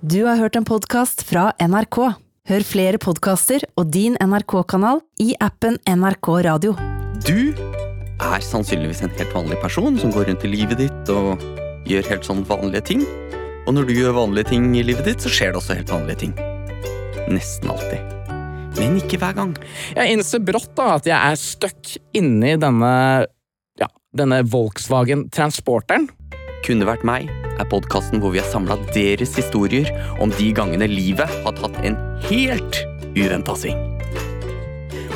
[0.00, 1.98] Du har hørt en podkast fra NRK.
[2.48, 6.72] Hør flere podkaster og din NRK-kanal i appen NRK Radio.
[7.28, 11.36] Du er sannsynligvis en helt vanlig person som går rundt i livet ditt og
[11.86, 13.06] gjør helt sånn vanlige ting.
[13.66, 16.26] Og når du gjør vanlige ting i livet ditt, så skjer det også helt vanlige
[16.26, 16.36] ting.
[17.32, 18.12] Nesten alltid.
[18.76, 19.56] Men ikke hver gang.
[19.96, 22.92] Jeg innser brått da at jeg er stuck inni denne,
[23.80, 26.10] ja, denne Volkswagen Transporteren.
[26.66, 29.88] Kunne vært meg er podkasten hvor vi har samla deres historier
[30.20, 32.82] om de gangene livet har tatt en helt
[33.16, 33.95] uventa sving.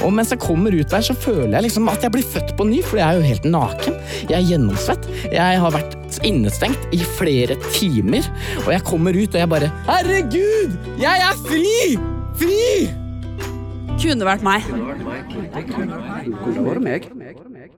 [0.04, 2.66] Og mens jeg kommer ut der, så føler jeg liksom at jeg blir født på
[2.68, 3.98] ny, for jeg er jo helt naken.
[4.30, 5.08] Jeg er gjennomsvett.
[5.32, 5.96] Jeg har vært
[6.26, 8.26] innestengt i flere timer,
[8.64, 10.78] og jeg kommer ut og jeg bare Herregud!
[11.00, 11.98] Jeg er fri!
[12.40, 12.64] Fri!
[14.00, 14.64] Kunne vært meg.